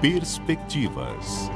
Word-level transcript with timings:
Perspectivas. 0.00 1.50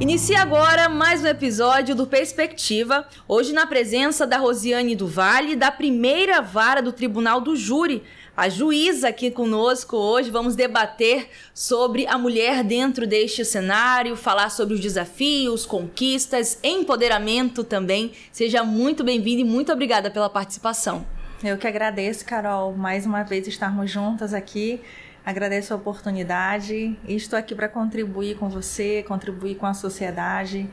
Inicia 0.00 0.42
agora 0.42 0.88
mais 0.88 1.22
um 1.22 1.28
episódio 1.28 1.94
do 1.94 2.04
Perspectiva, 2.04 3.06
hoje 3.28 3.52
na 3.52 3.68
presença 3.68 4.26
da 4.26 4.36
Rosiane 4.36 4.96
do 4.96 5.06
Vale, 5.06 5.54
da 5.54 5.70
primeira 5.70 6.42
vara 6.42 6.82
do 6.82 6.90
Tribunal 6.90 7.40
do 7.40 7.54
Júri. 7.54 8.02
A 8.36 8.48
juíza 8.48 9.06
aqui 9.06 9.30
conosco 9.30 9.96
hoje, 9.96 10.28
vamos 10.28 10.56
debater 10.56 11.28
sobre 11.54 12.04
a 12.08 12.18
mulher 12.18 12.64
dentro 12.64 13.06
deste 13.06 13.44
cenário, 13.44 14.16
falar 14.16 14.50
sobre 14.50 14.74
os 14.74 14.80
desafios, 14.80 15.64
conquistas, 15.64 16.58
empoderamento 16.64 17.62
também. 17.62 18.10
Seja 18.32 18.64
muito 18.64 19.04
bem-vinda 19.04 19.42
e 19.42 19.44
muito 19.44 19.70
obrigada 19.70 20.10
pela 20.10 20.28
participação. 20.28 21.06
Eu 21.44 21.58
que 21.58 21.66
agradeço, 21.66 22.24
Carol, 22.24 22.72
mais 22.72 23.04
uma 23.04 23.24
vez 23.24 23.48
estarmos 23.48 23.90
juntas 23.90 24.32
aqui. 24.32 24.80
Agradeço 25.26 25.74
a 25.74 25.76
oportunidade 25.76 26.96
e 27.04 27.16
estou 27.16 27.36
aqui 27.36 27.52
para 27.52 27.68
contribuir 27.68 28.36
com 28.36 28.48
você, 28.48 29.02
contribuir 29.02 29.56
com 29.56 29.66
a 29.66 29.74
sociedade 29.74 30.70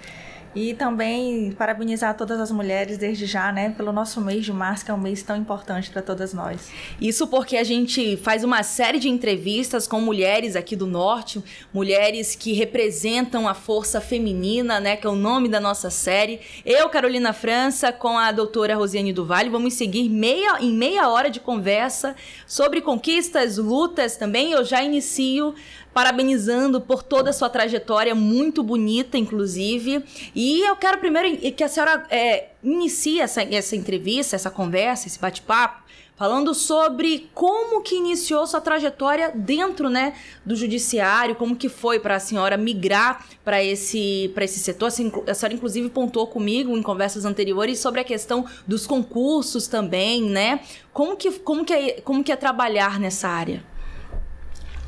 e 0.56 0.74
também 0.74 1.52
parabenizar 1.52 2.16
todas 2.18 2.40
as 2.40 2.52
mulheres 2.52 2.98
desde 2.98 3.26
já, 3.26 3.52
né, 3.52 3.70
pelo 3.76 3.92
nosso 3.92 4.20
mês 4.22 4.44
de 4.44 4.52
março, 4.52 4.84
que 4.84 4.92
é 4.92 4.94
um 4.94 5.00
mês 5.00 5.22
tão 5.22 5.36
importante 5.36 5.90
para 5.90 6.02
todas 6.02 6.34
nós. 6.34 6.70
Isso 7.00 7.28
porque 7.28 7.58
a 7.58 7.64
gente 7.64 8.18
faz 8.18 8.44
uma 8.44 8.64
série 8.64 9.00
de 9.00 9.10
entrevistas 9.10 9.88
com 9.88 10.02
mulheres 10.02 10.56
aqui 10.56 10.76
do 10.76 10.88
Norte, 10.88 11.44
mulheres 11.74 12.36
que 12.36 12.54
representam 12.54 13.48
a 13.48 13.54
força 13.54 14.02
feminina, 14.02 14.80
né, 14.80 14.96
que 14.96 15.06
é 15.06 15.10
o 15.10 15.16
nome 15.16 15.48
da 15.48 15.60
nossa 15.60 15.90
série. 15.90 16.40
Eu, 16.66 16.90
Carolina 16.90 17.34
França, 17.34 17.92
com 17.92 18.18
a 18.18 18.32
doutora 18.32 18.76
Rosiane 18.76 19.14
do 19.14 19.26
Vale, 19.26 19.50
vamos 19.50 19.74
seguir 19.74 20.10
meia, 20.10 20.58
em 20.60 20.74
meia 20.74 21.10
hora 21.10 21.30
de 21.30 21.40
conversa 21.40 22.16
sobre 22.48 22.82
conquistas, 22.82 23.58
lutas 23.58 24.18
também. 24.18 24.52
Eu 24.52 24.66
já 24.66 24.82
inicio 24.82 25.54
parabenizando 25.94 26.80
por 26.80 27.04
toda 27.04 27.30
a 27.30 27.34
sua 27.34 27.50
trajetória, 27.50 28.14
muito 28.16 28.64
bonita, 28.64 29.18
inclusive. 29.18 30.04
E 30.36 30.62
eu 30.62 30.76
quero 30.76 30.98
primeiro 31.00 31.38
que 31.38 31.64
a 31.64 31.68
senhora 31.68 32.06
é, 32.10 32.50
inicie 32.64 33.20
essa, 33.20 33.42
essa 33.44 33.76
entrevista, 33.76 34.36
essa 34.36 34.50
conversa, 34.50 35.08
esse 35.08 35.20
bate-papo, 35.20 35.84
falando 36.20 36.54
sobre 36.54 37.30
como 37.34 37.82
que 37.82 37.96
iniciou 37.96 38.46
sua 38.46 38.60
trajetória 38.60 39.32
dentro, 39.34 39.90
né, 39.90 40.14
do 40.46 40.54
judiciário, 40.54 41.34
como 41.34 41.56
que 41.56 41.70
foi 41.70 41.98
para 41.98 42.18
a 42.18 42.20
senhora 42.20 42.58
migrar 42.58 43.26
para 43.44 43.64
esse 43.64 44.30
esse 44.42 44.60
setor. 44.60 44.88
A 44.88 45.34
senhora 45.34 45.54
inclusive 45.54 45.90
pontuou 45.90 46.28
comigo 46.28 46.78
em 46.78 46.82
conversas 46.82 47.24
anteriores 47.24 47.80
sobre 47.80 48.02
a 48.02 48.04
questão 48.04 48.46
dos 48.68 48.86
concursos 48.86 49.68
também, 49.68 50.24
né? 50.24 50.60
Como 50.92 51.16
que 51.16 51.32
como 51.40 51.64
que 51.64 51.74
é, 51.74 52.02
como 52.02 52.22
que 52.22 52.34
é 52.34 52.36
trabalhar 52.36 53.00
nessa 53.00 53.30
área? 53.30 53.64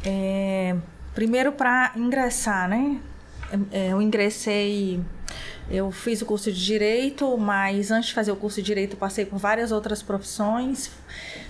É, 0.06 0.76
primeiro, 1.14 1.52
para 1.52 1.92
ingressar, 1.96 2.68
né? 2.68 3.00
É, 3.72 3.90
eu 3.90 4.02
ingressei. 4.02 5.02
Eu 5.70 5.90
fiz 5.92 6.22
o 6.22 6.26
curso 6.26 6.52
de 6.52 6.66
direito, 6.66 7.38
mas 7.38 7.92
antes 7.92 8.10
de 8.10 8.16
fazer 8.16 8.32
o 8.32 8.36
curso 8.36 8.58
de 8.58 8.66
direito, 8.66 8.98
passei 8.98 9.26
por 9.26 9.40
várias 9.40 9.72
outras 9.72 10.02
profissões. 10.02 10.92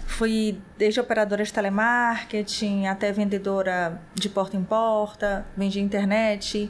Fui 0.06 0.60
desde 0.78 1.00
operadora 1.00 1.44
de 1.44 1.52
telemarketing 1.52 2.86
até 2.86 3.12
vendedora 3.12 4.00
de 4.14 4.30
porta 4.30 4.58
em 4.58 4.64
porta, 4.64 5.46
vendi 5.58 5.80
internet, 5.80 6.70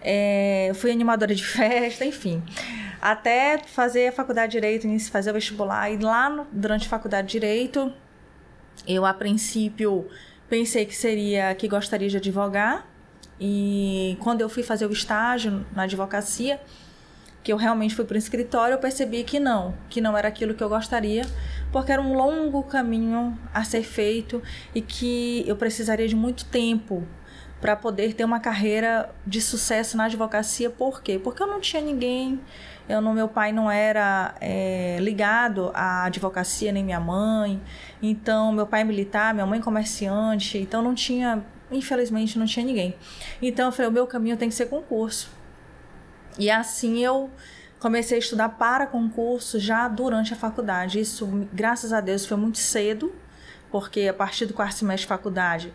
é, 0.00 0.72
fui 0.74 0.90
animadora 0.90 1.34
de 1.34 1.44
festa, 1.44 2.04
enfim. 2.04 2.42
Até 3.00 3.58
fazer 3.58 4.08
a 4.08 4.12
faculdade 4.12 4.52
de 4.52 4.58
direito, 4.58 5.10
fazer 5.10 5.30
o 5.30 5.34
vestibular. 5.34 5.90
E 5.90 5.98
lá 5.98 6.28
no, 6.28 6.46
durante 6.50 6.86
a 6.86 6.90
faculdade 6.90 7.28
de 7.28 7.32
direito, 7.32 7.92
eu 8.86 9.04
a 9.04 9.14
princípio 9.14 10.08
Pensei 10.50 10.84
que 10.84 10.96
seria 10.96 11.54
que 11.54 11.68
gostaria 11.68 12.08
de 12.08 12.16
advogar. 12.16 12.84
E 13.40 14.18
quando 14.20 14.40
eu 14.40 14.48
fui 14.48 14.64
fazer 14.64 14.84
o 14.84 14.92
estágio 14.92 15.64
na 15.72 15.84
advocacia, 15.84 16.60
que 17.42 17.52
eu 17.52 17.56
realmente 17.56 17.94
fui 17.94 18.04
para 18.04 18.16
o 18.16 18.18
escritório, 18.18 18.74
eu 18.74 18.78
percebi 18.78 19.22
que 19.22 19.38
não, 19.38 19.74
que 19.88 20.00
não 20.00 20.18
era 20.18 20.26
aquilo 20.26 20.52
que 20.52 20.62
eu 20.62 20.68
gostaria, 20.68 21.24
porque 21.72 21.92
era 21.92 22.02
um 22.02 22.14
longo 22.14 22.64
caminho 22.64 23.38
a 23.54 23.62
ser 23.62 23.84
feito 23.84 24.42
e 24.74 24.82
que 24.82 25.44
eu 25.46 25.54
precisaria 25.54 26.06
de 26.06 26.16
muito 26.16 26.44
tempo 26.44 27.06
para 27.60 27.76
poder 27.76 28.14
ter 28.14 28.24
uma 28.24 28.40
carreira 28.40 29.10
de 29.26 29.40
sucesso 29.40 29.96
na 29.96 30.04
advocacia. 30.04 30.70
Por 30.70 31.02
quê? 31.02 31.18
Porque 31.22 31.42
eu 31.42 31.46
não 31.46 31.60
tinha 31.60 31.82
ninguém 31.82 32.40
eu 32.90 33.00
meu 33.00 33.28
pai 33.28 33.52
não 33.52 33.70
era 33.70 34.34
é, 34.40 34.98
ligado 35.00 35.70
à 35.72 36.06
advocacia, 36.06 36.72
nem 36.72 36.82
minha 36.82 36.98
mãe. 36.98 37.62
Então, 38.02 38.50
meu 38.50 38.66
pai 38.66 38.80
é 38.80 38.84
militar, 38.84 39.32
minha 39.32 39.46
mãe 39.46 39.60
comerciante. 39.60 40.58
Então, 40.58 40.82
não 40.82 40.92
tinha, 40.92 41.44
infelizmente, 41.70 42.36
não 42.36 42.46
tinha 42.46 42.66
ninguém. 42.66 42.96
Então, 43.40 43.66
eu 43.66 43.72
falei, 43.72 43.88
o 43.88 43.92
meu 43.92 44.08
caminho 44.08 44.36
tem 44.36 44.48
que 44.48 44.54
ser 44.56 44.66
concurso. 44.66 45.30
E 46.36 46.50
assim 46.50 46.98
eu 46.98 47.30
comecei 47.78 48.16
a 48.16 48.18
estudar 48.18 48.48
para 48.50 48.86
concurso 48.86 49.60
já 49.60 49.86
durante 49.86 50.32
a 50.32 50.36
faculdade. 50.36 50.98
Isso, 50.98 51.26
graças 51.52 51.92
a 51.92 52.00
Deus, 52.00 52.26
foi 52.26 52.36
muito 52.36 52.58
cedo, 52.58 53.14
porque 53.70 54.08
a 54.08 54.14
partir 54.14 54.46
do 54.46 54.54
quarto 54.54 54.74
semestre 54.74 55.02
de 55.02 55.08
faculdade 55.08 55.72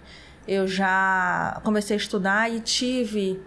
eu 0.47 0.67
já 0.67 1.59
comecei 1.63 1.95
a 1.95 1.97
estudar 1.97 2.51
e 2.51 2.59
tive 2.59 3.41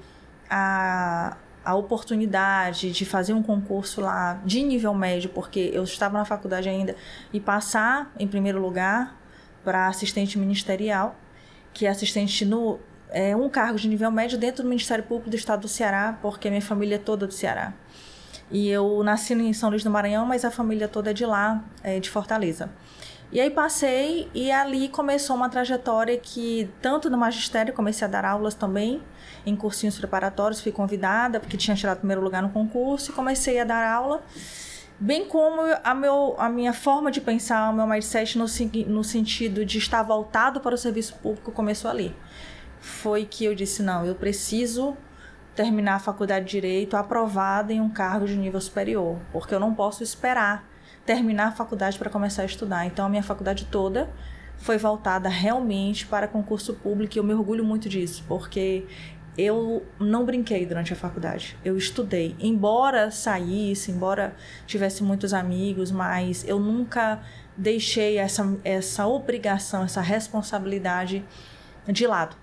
a, 0.50 1.36
a 1.64 1.74
oportunidade 1.74 2.90
de 2.90 3.04
fazer 3.04 3.32
um 3.32 3.42
concurso 3.42 4.00
lá 4.00 4.40
de 4.44 4.62
nível 4.62 4.94
médio, 4.94 5.30
porque 5.30 5.70
eu 5.72 5.84
estava 5.84 6.18
na 6.18 6.24
faculdade 6.24 6.68
ainda, 6.68 6.96
e 7.32 7.40
passar 7.40 8.12
em 8.18 8.26
primeiro 8.26 8.60
lugar 8.60 9.16
para 9.64 9.86
assistente 9.86 10.38
ministerial, 10.38 11.16
que 11.72 11.86
é 11.86 11.88
assistente 11.90 12.44
no 12.44 12.80
é 13.10 13.34
um 13.34 13.48
cargo 13.48 13.78
de 13.78 13.88
nível 13.88 14.10
médio 14.10 14.38
dentro 14.38 14.62
do 14.62 14.68
Ministério 14.68 15.02
Público 15.02 15.30
do 15.30 15.36
Estado 15.36 15.62
do 15.62 15.68
Ceará, 15.68 16.18
porque 16.20 16.50
minha 16.50 16.60
família 16.60 16.96
é 16.96 16.98
toda 16.98 17.26
do 17.26 17.32
Ceará. 17.32 17.72
E 18.50 18.68
eu 18.68 19.02
nasci 19.02 19.34
em 19.34 19.52
São 19.52 19.70
Luís 19.70 19.84
do 19.84 19.90
Maranhão, 19.90 20.24
mas 20.26 20.44
a 20.44 20.50
família 20.50 20.88
toda 20.88 21.10
é 21.10 21.14
de 21.14 21.26
lá, 21.26 21.64
é 21.82 22.00
de 22.00 22.08
Fortaleza. 22.08 22.70
E 23.30 23.40
aí 23.40 23.50
passei 23.50 24.30
e 24.34 24.50
ali 24.50 24.88
começou 24.88 25.36
uma 25.36 25.50
trajetória 25.50 26.16
que 26.16 26.70
tanto 26.80 27.10
no 27.10 27.18
magistério 27.18 27.74
comecei 27.74 28.06
a 28.06 28.10
dar 28.10 28.24
aulas 28.24 28.54
também 28.54 29.02
em 29.44 29.54
cursinhos 29.54 29.98
preparatórios, 29.98 30.60
fui 30.60 30.72
convidada 30.72 31.38
porque 31.38 31.56
tinha 31.56 31.76
tirado 31.76 31.98
primeiro 31.98 32.22
lugar 32.22 32.42
no 32.42 32.48
concurso 32.48 33.10
e 33.10 33.14
comecei 33.14 33.60
a 33.60 33.64
dar 33.64 33.86
aula. 33.86 34.22
Bem 34.98 35.26
como 35.26 35.60
a, 35.84 35.94
meu, 35.94 36.34
a 36.38 36.48
minha 36.48 36.72
forma 36.72 37.10
de 37.10 37.20
pensar, 37.20 37.70
o 37.70 37.72
meu 37.74 37.86
mindset 37.86 38.36
no, 38.36 38.46
no 38.86 39.04
sentido 39.04 39.64
de 39.64 39.78
estar 39.78 40.02
voltado 40.02 40.60
para 40.60 40.74
o 40.74 40.78
serviço 40.78 41.14
público 41.16 41.52
começou 41.52 41.90
ali. 41.90 42.16
Foi 42.80 43.24
que 43.24 43.44
eu 43.44 43.54
disse: 43.54 43.82
não, 43.82 44.04
eu 44.04 44.14
preciso 44.14 44.96
terminar 45.54 45.96
a 45.96 45.98
faculdade 46.00 46.46
de 46.46 46.52
Direito 46.52 46.96
aprovada 46.96 47.72
em 47.72 47.80
um 47.80 47.88
cargo 47.88 48.26
de 48.26 48.36
nível 48.36 48.60
superior, 48.60 49.18
porque 49.32 49.54
eu 49.54 49.60
não 49.60 49.74
posso 49.74 50.02
esperar 50.02 50.67
terminar 51.08 51.46
a 51.46 51.52
faculdade 51.52 51.98
para 51.98 52.10
começar 52.10 52.42
a 52.42 52.44
estudar. 52.44 52.84
Então, 52.84 53.06
a 53.06 53.08
minha 53.08 53.22
faculdade 53.22 53.64
toda 53.64 54.10
foi 54.58 54.76
voltada 54.76 55.26
realmente 55.26 56.04
para 56.04 56.28
concurso 56.28 56.74
público 56.74 57.16
e 57.16 57.18
eu 57.18 57.24
me 57.24 57.32
orgulho 57.32 57.64
muito 57.64 57.88
disso, 57.88 58.22
porque 58.28 58.84
eu 59.34 59.86
não 59.98 60.26
brinquei 60.26 60.66
durante 60.66 60.92
a 60.92 60.96
faculdade. 60.96 61.56
Eu 61.64 61.78
estudei. 61.78 62.36
Embora 62.38 63.10
saísse, 63.10 63.90
embora 63.90 64.36
tivesse 64.66 65.02
muitos 65.02 65.32
amigos, 65.32 65.90
mas 65.90 66.46
eu 66.46 66.60
nunca 66.60 67.22
deixei 67.56 68.18
essa, 68.18 68.58
essa 68.62 69.06
obrigação, 69.06 69.84
essa 69.84 70.02
responsabilidade 70.02 71.24
de 71.90 72.06
lado. 72.06 72.36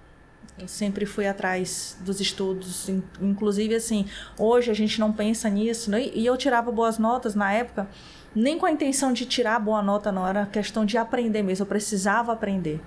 Eu 0.58 0.68
sempre 0.68 1.06
fui 1.06 1.28
atrás 1.28 1.98
dos 2.02 2.20
estudos, 2.20 2.90
inclusive 3.22 3.76
assim, 3.76 4.08
hoje 4.40 4.72
a 4.72 4.74
gente 4.74 5.00
não 5.00 5.12
pensa 5.14 5.50
nisso, 5.50 5.92
né? 5.92 6.10
e 6.14 6.26
eu 6.26 6.36
tirava 6.36 6.72
boas 6.72 6.98
notas 6.98 7.36
na 7.36 7.52
época, 7.52 7.88
nem 8.36 8.60
com 8.60 8.66
a 8.66 8.72
intenção 8.72 9.14
de 9.14 9.26
tirar 9.26 9.60
boa 9.60 9.82
nota, 9.82 10.12
não. 10.12 10.28
Era 10.28 10.46
questão 10.46 10.86
de 10.86 10.98
aprender 10.98 11.42
mesmo. 11.42 11.64
Eu 11.64 11.68
precisava 11.68 12.34
aprender. 12.34 12.82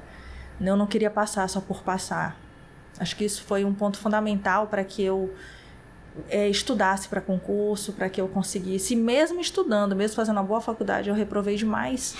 Eu 0.60 0.76
não 0.76 0.86
queria 0.86 1.10
passar 1.10 1.48
só 1.48 1.60
por 1.60 1.82
passar. 1.82 2.36
Acho 2.98 3.16
que 3.16 3.24
isso 3.24 3.42
foi 3.44 3.64
um 3.64 3.72
ponto 3.72 3.98
fundamental 3.98 4.66
para 4.66 4.84
que 4.84 5.02
eu 5.02 5.32
é, 6.28 6.48
estudasse 6.48 7.08
para 7.08 7.20
concurso, 7.20 7.92
para 7.92 8.08
que 8.08 8.20
eu 8.20 8.28
conseguisse, 8.28 8.96
mesmo 8.96 9.40
estudando, 9.40 9.94
mesmo 9.94 10.16
fazendo 10.16 10.36
uma 10.36 10.42
boa 10.42 10.60
faculdade, 10.60 11.08
eu 11.08 11.14
reprovei 11.14 11.56
demais. 11.56 12.16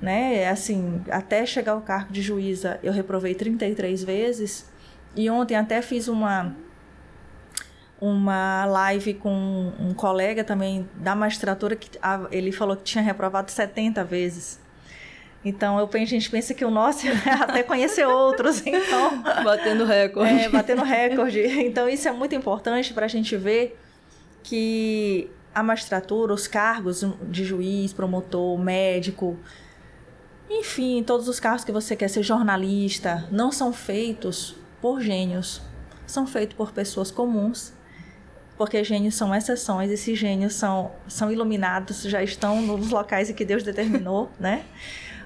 Né? 0.00 0.48
Assim, 0.48 1.02
até 1.10 1.44
chegar 1.44 1.72
ao 1.72 1.80
cargo 1.80 2.12
de 2.12 2.22
juíza, 2.22 2.78
eu 2.82 2.92
reprovei 2.92 3.34
33 3.34 4.04
vezes. 4.04 4.66
E 5.14 5.28
ontem 5.28 5.56
até 5.56 5.82
fiz 5.82 6.08
uma 6.08 6.54
uma 8.00 8.64
live 8.66 9.14
com 9.14 9.72
um 9.78 9.94
colega 9.94 10.44
também 10.44 10.88
da 10.96 11.14
magistratura 11.14 11.74
que 11.74 11.90
ele 12.30 12.52
falou 12.52 12.76
que 12.76 12.84
tinha 12.84 13.02
reprovado 13.02 13.50
70 13.50 14.04
vezes. 14.04 14.60
Então, 15.44 15.78
eu, 15.78 15.88
a 15.92 16.04
gente 16.04 16.28
pensa 16.28 16.52
que 16.52 16.64
o 16.64 16.70
nosso 16.70 17.06
é 17.06 17.12
até 17.40 17.62
conhecer 17.62 18.04
outros, 18.04 18.66
então... 18.66 19.22
Batendo 19.44 19.84
recorde. 19.84 20.40
É, 20.40 20.48
batendo 20.48 20.82
recorde. 20.82 21.40
Então, 21.40 21.88
isso 21.88 22.08
é 22.08 22.12
muito 22.12 22.34
importante 22.34 22.92
para 22.92 23.04
a 23.04 23.08
gente 23.08 23.36
ver 23.36 23.78
que 24.42 25.30
a 25.54 25.62
magistratura, 25.62 26.34
os 26.34 26.46
cargos 26.46 27.04
de 27.30 27.44
juiz, 27.44 27.92
promotor, 27.92 28.58
médico, 28.58 29.38
Enfim, 30.50 31.02
todos 31.02 31.28
os 31.28 31.40
carros 31.40 31.64
que 31.64 31.72
você 31.72 31.96
quer 31.96 32.08
ser 32.08 32.22
jornalista 32.22 33.26
não 33.30 33.50
são 33.50 33.72
feitos 33.72 34.54
por 34.80 35.00
gênios, 35.00 35.60
são 36.06 36.26
feitos 36.26 36.56
por 36.56 36.72
pessoas 36.72 37.10
comuns, 37.10 37.72
porque 38.56 38.82
gênios 38.82 39.14
são 39.14 39.34
exceções, 39.34 39.90
esses 39.90 40.18
gênios 40.18 40.54
são, 40.54 40.90
são 41.06 41.30
iluminados, 41.30 42.02
já 42.02 42.22
estão 42.22 42.62
nos 42.62 42.90
locais 42.90 43.28
em 43.28 43.34
que 43.34 43.44
Deus 43.44 43.62
determinou, 43.62 44.30
né? 44.40 44.64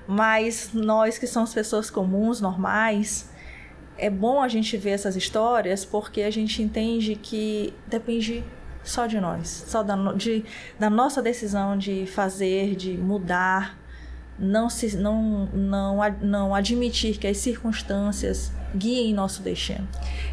Mas 0.06 0.71
nós 0.73 1.19
que 1.19 1.27
somos 1.27 1.55
pessoas 1.55 1.88
comuns, 1.88 2.41
normais, 2.41 3.31
é 3.97 4.11
bom 4.11 4.43
a 4.43 4.49
gente 4.49 4.77
ver 4.77 4.91
essas 4.91 5.15
histórias 5.15 5.85
porque 5.85 6.23
a 6.23 6.31
gente 6.31 6.62
entende 6.62 7.15
que 7.15 7.73
depende 7.87 8.43
só 8.82 9.06
de 9.06 9.21
nós, 9.21 9.65
só 9.69 9.83
da, 9.83 9.94
de, 10.15 10.44
da 10.79 10.88
nossa 10.88 11.23
decisão 11.23 11.76
de 11.76 12.06
fazer, 12.06 12.75
de 12.75 12.97
mudar, 12.97 13.79
não, 14.41 14.71
se, 14.71 14.97
não, 14.97 15.47
não, 15.53 15.99
não 16.23 16.55
admitir 16.55 17.19
que 17.19 17.27
as 17.27 17.37
circunstâncias 17.37 18.51
guiem 18.75 19.13
nosso 19.13 19.43
destino. 19.43 19.87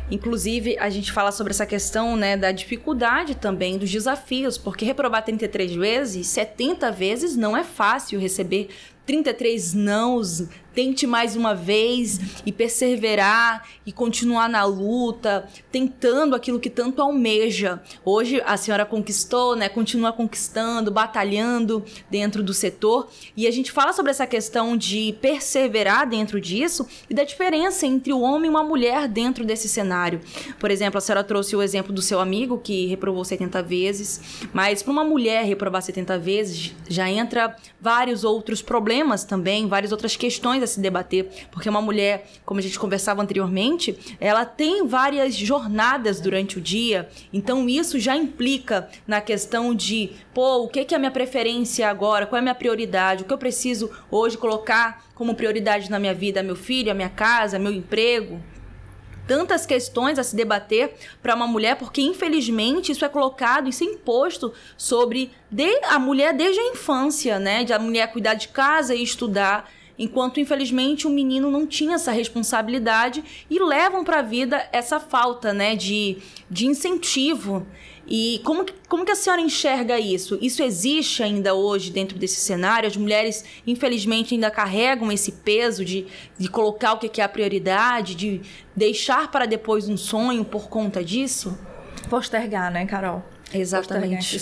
Inclusive, 0.09 0.77
a 0.79 0.89
gente 0.89 1.11
fala 1.11 1.31
sobre 1.31 1.51
essa 1.51 1.65
questão 1.65 2.15
né, 2.15 2.37
da 2.37 2.51
dificuldade 2.51 3.35
também, 3.35 3.77
dos 3.77 3.91
desafios, 3.91 4.57
porque 4.57 4.85
reprovar 4.85 5.23
33 5.23 5.75
vezes, 5.75 6.27
70 6.27 6.91
vezes 6.91 7.35
não 7.35 7.57
é 7.57 7.63
fácil 7.63 8.19
receber 8.19 8.69
33 9.05 9.73
nãos, 9.73 10.47
tente 10.77 11.07
mais 11.07 11.35
uma 11.35 11.55
vez 11.55 12.19
e 12.45 12.51
perseverar 12.51 13.67
e 13.83 13.91
continuar 13.91 14.47
na 14.47 14.63
luta, 14.63 15.47
tentando 15.71 16.35
aquilo 16.35 16.59
que 16.59 16.69
tanto 16.69 17.01
almeja. 17.01 17.81
Hoje 18.05 18.39
a 18.45 18.55
senhora 18.57 18.85
conquistou, 18.85 19.55
né? 19.55 19.69
Continua 19.69 20.13
conquistando, 20.13 20.91
batalhando 20.91 21.83
dentro 22.11 22.43
do 22.43 22.53
setor. 22.53 23.09
E 23.35 23.47
a 23.47 23.51
gente 23.51 23.71
fala 23.71 23.91
sobre 23.91 24.11
essa 24.11 24.27
questão 24.27 24.77
de 24.77 25.17
perseverar 25.19 26.07
dentro 26.07 26.39
disso 26.39 26.87
e 27.09 27.13
da 27.15 27.23
diferença 27.23 27.87
entre 27.87 28.13
o 28.13 28.21
homem 28.21 28.45
e 28.45 28.49
uma 28.51 28.63
mulher 28.63 29.07
dentro 29.07 29.43
desse 29.43 29.67
cenário. 29.67 30.21
Por 30.59 30.69
exemplo, 30.69 30.99
a 30.99 31.01
senhora 31.01 31.23
trouxe 31.23 31.55
o 31.55 31.63
exemplo 31.63 31.91
do 31.91 32.03
seu 32.03 32.19
amigo 32.19 32.59
que 32.59 32.85
reprovou 32.85 33.25
70 33.25 33.63
vezes, 33.63 34.45
mas 34.53 34.83
para 34.83 34.91
uma 34.91 35.03
mulher 35.03 35.43
reprovar 35.43 35.81
70 35.81 36.19
vezes 36.19 36.75
já 36.87 37.09
entra 37.09 37.55
vários 37.81 38.23
outros 38.23 38.61
problemas 38.61 39.23
também, 39.23 39.67
várias 39.67 39.91
outras 39.91 40.15
questões 40.15 40.66
a 40.67 40.73
se 40.73 40.79
debater, 40.79 41.47
porque 41.51 41.69
uma 41.69 41.81
mulher, 41.81 42.29
como 42.45 42.59
a 42.59 42.63
gente 42.63 42.77
conversava 42.77 43.21
anteriormente, 43.21 43.97
ela 44.19 44.45
tem 44.45 44.85
várias 44.85 45.35
jornadas 45.35 46.19
durante 46.19 46.57
o 46.57 46.61
dia, 46.61 47.09
então 47.31 47.67
isso 47.67 47.99
já 47.99 48.15
implica 48.15 48.87
na 49.07 49.21
questão 49.21 49.73
de, 49.73 50.11
pô, 50.33 50.63
o 50.63 50.67
que, 50.67 50.93
é 50.93 50.95
a 50.95 50.99
minha 50.99 51.11
preferência 51.11 51.89
agora, 51.89 52.25
qual 52.25 52.37
é 52.37 52.39
a 52.39 52.43
minha 52.43 52.55
prioridade, 52.55 53.23
o 53.23 53.25
que 53.25 53.33
eu 53.33 53.37
preciso 53.37 53.89
hoje 54.11 54.37
colocar 54.37 55.05
como 55.15 55.33
prioridade 55.33 55.89
na 55.89 55.99
minha 55.99 56.13
vida, 56.13 56.43
meu 56.43 56.55
filho, 56.55 56.91
a 56.91 56.95
minha 56.95 57.09
casa, 57.09 57.57
meu 57.57 57.71
emprego, 57.71 58.41
tantas 59.27 59.65
questões 59.65 60.17
a 60.17 60.23
se 60.23 60.35
debater 60.35 60.95
para 61.21 61.35
uma 61.35 61.45
mulher, 61.45 61.75
porque 61.75 62.01
infelizmente 62.01 62.91
isso 62.91 63.03
é 63.03 63.09
colocado, 63.09 63.67
isso 63.67 63.83
é 63.83 63.87
imposto 63.87 64.53
sobre 64.77 65.31
a 65.89 65.99
mulher 65.99 66.33
desde 66.33 66.59
a 66.59 66.71
infância, 66.71 67.37
né? 67.37 67.63
De 67.63 67.73
a 67.73 67.79
mulher 67.79 68.11
cuidar 68.11 68.35
de 68.35 68.47
casa 68.47 68.95
e 68.95 69.03
estudar. 69.03 69.69
Enquanto, 69.97 70.39
infelizmente, 70.39 71.07
o 71.07 71.09
menino 71.09 71.49
não 71.49 71.65
tinha 71.65 71.95
essa 71.95 72.11
responsabilidade 72.11 73.23
e 73.49 73.59
levam 73.59 74.03
para 74.03 74.19
a 74.19 74.21
vida 74.21 74.67
essa 74.71 74.99
falta 74.99 75.53
né, 75.53 75.75
de, 75.75 76.17
de 76.49 76.67
incentivo. 76.67 77.65
E 78.09 78.39
como, 78.45 78.65
como 78.87 79.03
que 79.03 79.11
a 79.11 79.15
senhora 79.15 79.41
enxerga 79.41 79.99
isso? 79.99 80.39
Isso 80.41 80.63
existe 80.63 81.21
ainda 81.21 81.53
hoje 81.53 81.91
dentro 81.91 82.17
desse 82.17 82.39
cenário? 82.39 82.87
As 82.87 82.95
mulheres, 82.95 83.43
infelizmente, 83.65 84.33
ainda 84.33 84.49
carregam 84.49 85.11
esse 85.11 85.31
peso 85.33 85.83
de, 85.83 86.05
de 86.37 86.47
colocar 86.47 86.93
o 86.93 86.99
que 86.99 87.19
é 87.19 87.23
a 87.23 87.29
prioridade, 87.29 88.15
de 88.15 88.41
deixar 88.73 89.29
para 89.29 89.45
depois 89.45 89.89
um 89.89 89.97
sonho 89.97 90.45
por 90.45 90.69
conta 90.69 91.03
disso? 91.03 91.57
Postergar, 92.09 92.71
né, 92.71 92.85
Carol? 92.85 93.21
Exatamente. 93.53 94.39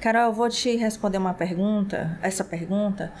Carol, 0.00 0.26
eu 0.26 0.32
vou 0.32 0.48
te 0.48 0.74
responder 0.76 1.18
uma 1.18 1.34
pergunta, 1.34 2.18
essa 2.20 2.42
pergunta, 2.42 3.12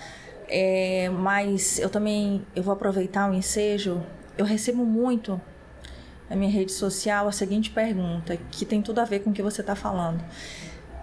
é, 0.48 1.10
mas 1.10 1.78
eu 1.78 1.90
também 1.90 2.44
eu 2.56 2.62
vou 2.62 2.72
aproveitar 2.72 3.30
o 3.30 3.34
ensejo. 3.34 4.02
Eu 4.36 4.44
recebo 4.44 4.84
muito 4.84 5.40
na 6.28 6.36
minha 6.36 6.50
rede 6.50 6.72
social 6.72 7.28
a 7.28 7.32
seguinte 7.32 7.70
pergunta, 7.70 8.36
que 8.50 8.64
tem 8.64 8.82
tudo 8.82 9.00
a 9.00 9.04
ver 9.04 9.20
com 9.20 9.30
o 9.30 9.32
que 9.32 9.42
você 9.42 9.60
está 9.60 9.74
falando: 9.74 10.22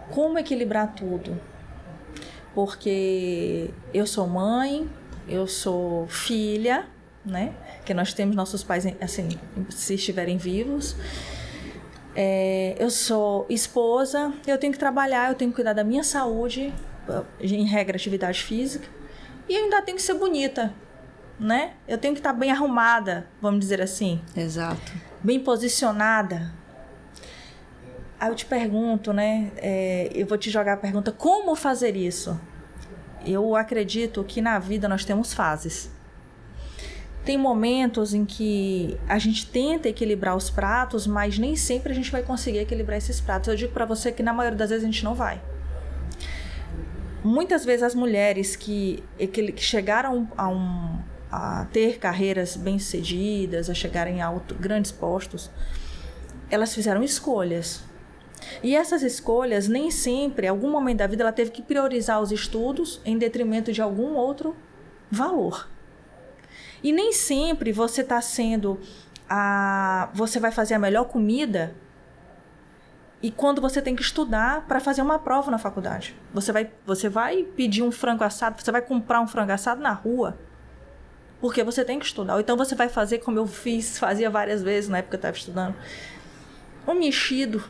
Como 0.09 0.39
equilibrar 0.39 0.93
tudo? 0.95 1.39
Porque 2.53 3.69
eu 3.93 4.07
sou 4.07 4.27
mãe, 4.27 4.89
eu 5.27 5.45
sou 5.45 6.07
filha, 6.07 6.85
né? 7.25 7.53
Que 7.85 7.93
nós 7.93 8.13
temos 8.13 8.35
nossos 8.35 8.63
pais, 8.63 8.85
assim, 9.01 9.29
se 9.69 9.95
estiverem 9.95 10.37
vivos. 10.37 10.95
É, 12.15 12.75
eu 12.79 12.89
sou 12.89 13.45
esposa, 13.49 14.33
eu 14.47 14.57
tenho 14.57 14.71
que 14.71 14.79
trabalhar, 14.79 15.29
eu 15.29 15.35
tenho 15.35 15.51
que 15.51 15.55
cuidar 15.55 15.73
da 15.73 15.83
minha 15.83 16.03
saúde, 16.03 16.73
em 17.41 17.65
regra, 17.65 17.97
atividade 17.97 18.41
física, 18.41 18.87
e 19.47 19.55
eu 19.55 19.63
ainda 19.63 19.81
tenho 19.81 19.97
que 19.97 20.03
ser 20.03 20.15
bonita, 20.15 20.73
né? 21.39 21.73
Eu 21.87 21.97
tenho 21.97 22.13
que 22.13 22.19
estar 22.19 22.33
bem 22.33 22.51
arrumada, 22.51 23.27
vamos 23.41 23.59
dizer 23.59 23.81
assim. 23.81 24.21
Exato 24.35 24.91
bem 25.25 25.39
posicionada. 25.39 26.53
Aí 28.19 28.29
eu 28.29 28.35
te 28.35 28.45
pergunto, 28.45 29.11
né? 29.11 29.51
É, 29.57 30.09
eu 30.13 30.25
vou 30.27 30.37
te 30.37 30.49
jogar 30.51 30.73
a 30.73 30.77
pergunta: 30.77 31.11
como 31.11 31.55
fazer 31.55 31.95
isso? 31.95 32.39
Eu 33.25 33.55
acredito 33.55 34.23
que 34.23 34.39
na 34.39 34.59
vida 34.59 34.87
nós 34.87 35.03
temos 35.03 35.33
fases. 35.33 35.91
Tem 37.25 37.39
momentos 37.39 38.13
em 38.13 38.23
que 38.23 38.99
a 39.09 39.17
gente 39.17 39.47
tenta 39.47 39.89
equilibrar 39.89 40.35
os 40.35 40.51
pratos, 40.51 41.07
mas 41.07 41.39
nem 41.39 41.55
sempre 41.55 41.91
a 41.91 41.95
gente 41.95 42.11
vai 42.11 42.21
conseguir 42.21 42.59
equilibrar 42.59 42.99
esses 42.99 43.19
pratos. 43.19 43.47
Eu 43.47 43.55
digo 43.55 43.73
para 43.73 43.83
você 43.83 44.11
que 44.11 44.21
na 44.21 44.31
maioria 44.31 44.55
das 44.55 44.69
vezes 44.69 44.83
a 44.83 44.87
gente 44.87 45.03
não 45.03 45.15
vai. 45.15 45.41
Muitas 47.25 47.65
vezes 47.65 47.81
as 47.81 47.95
mulheres 47.95 48.55
que, 48.55 49.03
que 49.17 49.57
chegaram 49.57 50.29
a 50.37 50.47
um, 50.47 50.99
a 51.31 51.65
ter 51.73 51.97
carreiras 51.97 52.55
bem-sucedidas, 52.55 53.67
a 53.67 53.73
chegarem 53.73 54.21
a 54.21 54.27
alto, 54.27 54.53
grandes 54.53 54.91
postos, 54.91 55.49
elas 56.51 56.75
fizeram 56.75 57.01
escolhas. 57.01 57.83
E 58.61 58.75
essas 58.75 59.01
escolhas, 59.01 59.67
nem 59.67 59.89
sempre, 59.89 60.45
em 60.45 60.49
algum 60.51 60.69
momento 60.69 60.99
da 60.99 61.07
vida, 61.07 61.23
ela 61.23 61.31
teve 61.31 61.49
que 61.49 61.63
priorizar 61.63 62.21
os 62.21 62.31
estudos 62.31 63.01
em 63.03 63.17
detrimento 63.17 63.71
de 63.71 63.81
algum 63.81 64.13
outro 64.13 64.55
valor. 65.09 65.67
E 66.83 66.91
nem 66.91 67.11
sempre 67.11 67.71
você 67.71 68.01
está 68.01 68.21
sendo 68.21 68.79
a. 69.27 70.11
Você 70.13 70.39
vai 70.39 70.51
fazer 70.51 70.75
a 70.75 70.79
melhor 70.79 71.05
comida 71.05 71.75
e 73.25 73.31
quando 73.31 73.59
você 73.59 73.81
tem 73.81 73.95
que 73.95 74.03
estudar 74.03 74.67
para 74.67 74.79
fazer 74.79 75.01
uma 75.01 75.17
prova 75.17 75.49
na 75.49 75.57
faculdade. 75.57 76.15
Você 76.31 76.51
vai, 76.51 76.69
você 76.85 77.09
vai 77.09 77.41
pedir 77.41 77.81
um 77.81 77.91
frango 77.91 78.23
assado, 78.23 78.61
você 78.61 78.71
vai 78.71 78.83
comprar 78.83 79.19
um 79.19 79.25
frango 79.25 79.51
assado 79.51 79.81
na 79.81 79.91
rua 79.91 80.37
porque 81.41 81.63
você 81.63 81.83
tem 81.83 81.97
que 81.97 82.05
estudar. 82.05 82.35
Ou 82.35 82.39
então 82.39 82.55
você 82.55 82.75
vai 82.75 82.87
fazer 82.87 83.17
como 83.17 83.39
eu 83.39 83.47
fiz, 83.47 83.97
fazia 83.99 84.29
várias 84.29 84.61
vezes 84.61 84.91
na 84.91 84.99
época 84.99 85.09
que 85.09 85.15
eu 85.15 85.27
estava 85.29 85.35
estudando, 85.35 85.75
um 86.87 86.93
mexido 86.93 87.63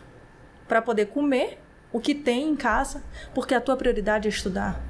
para 0.67 0.81
poder 0.81 1.05
comer 1.05 1.57
o 1.89 2.01
que 2.01 2.13
tem 2.13 2.49
em 2.49 2.55
casa, 2.57 3.01
porque 3.33 3.55
a 3.55 3.61
tua 3.61 3.77
prioridade 3.77 4.27
é 4.27 4.29
estudar. 4.29 4.81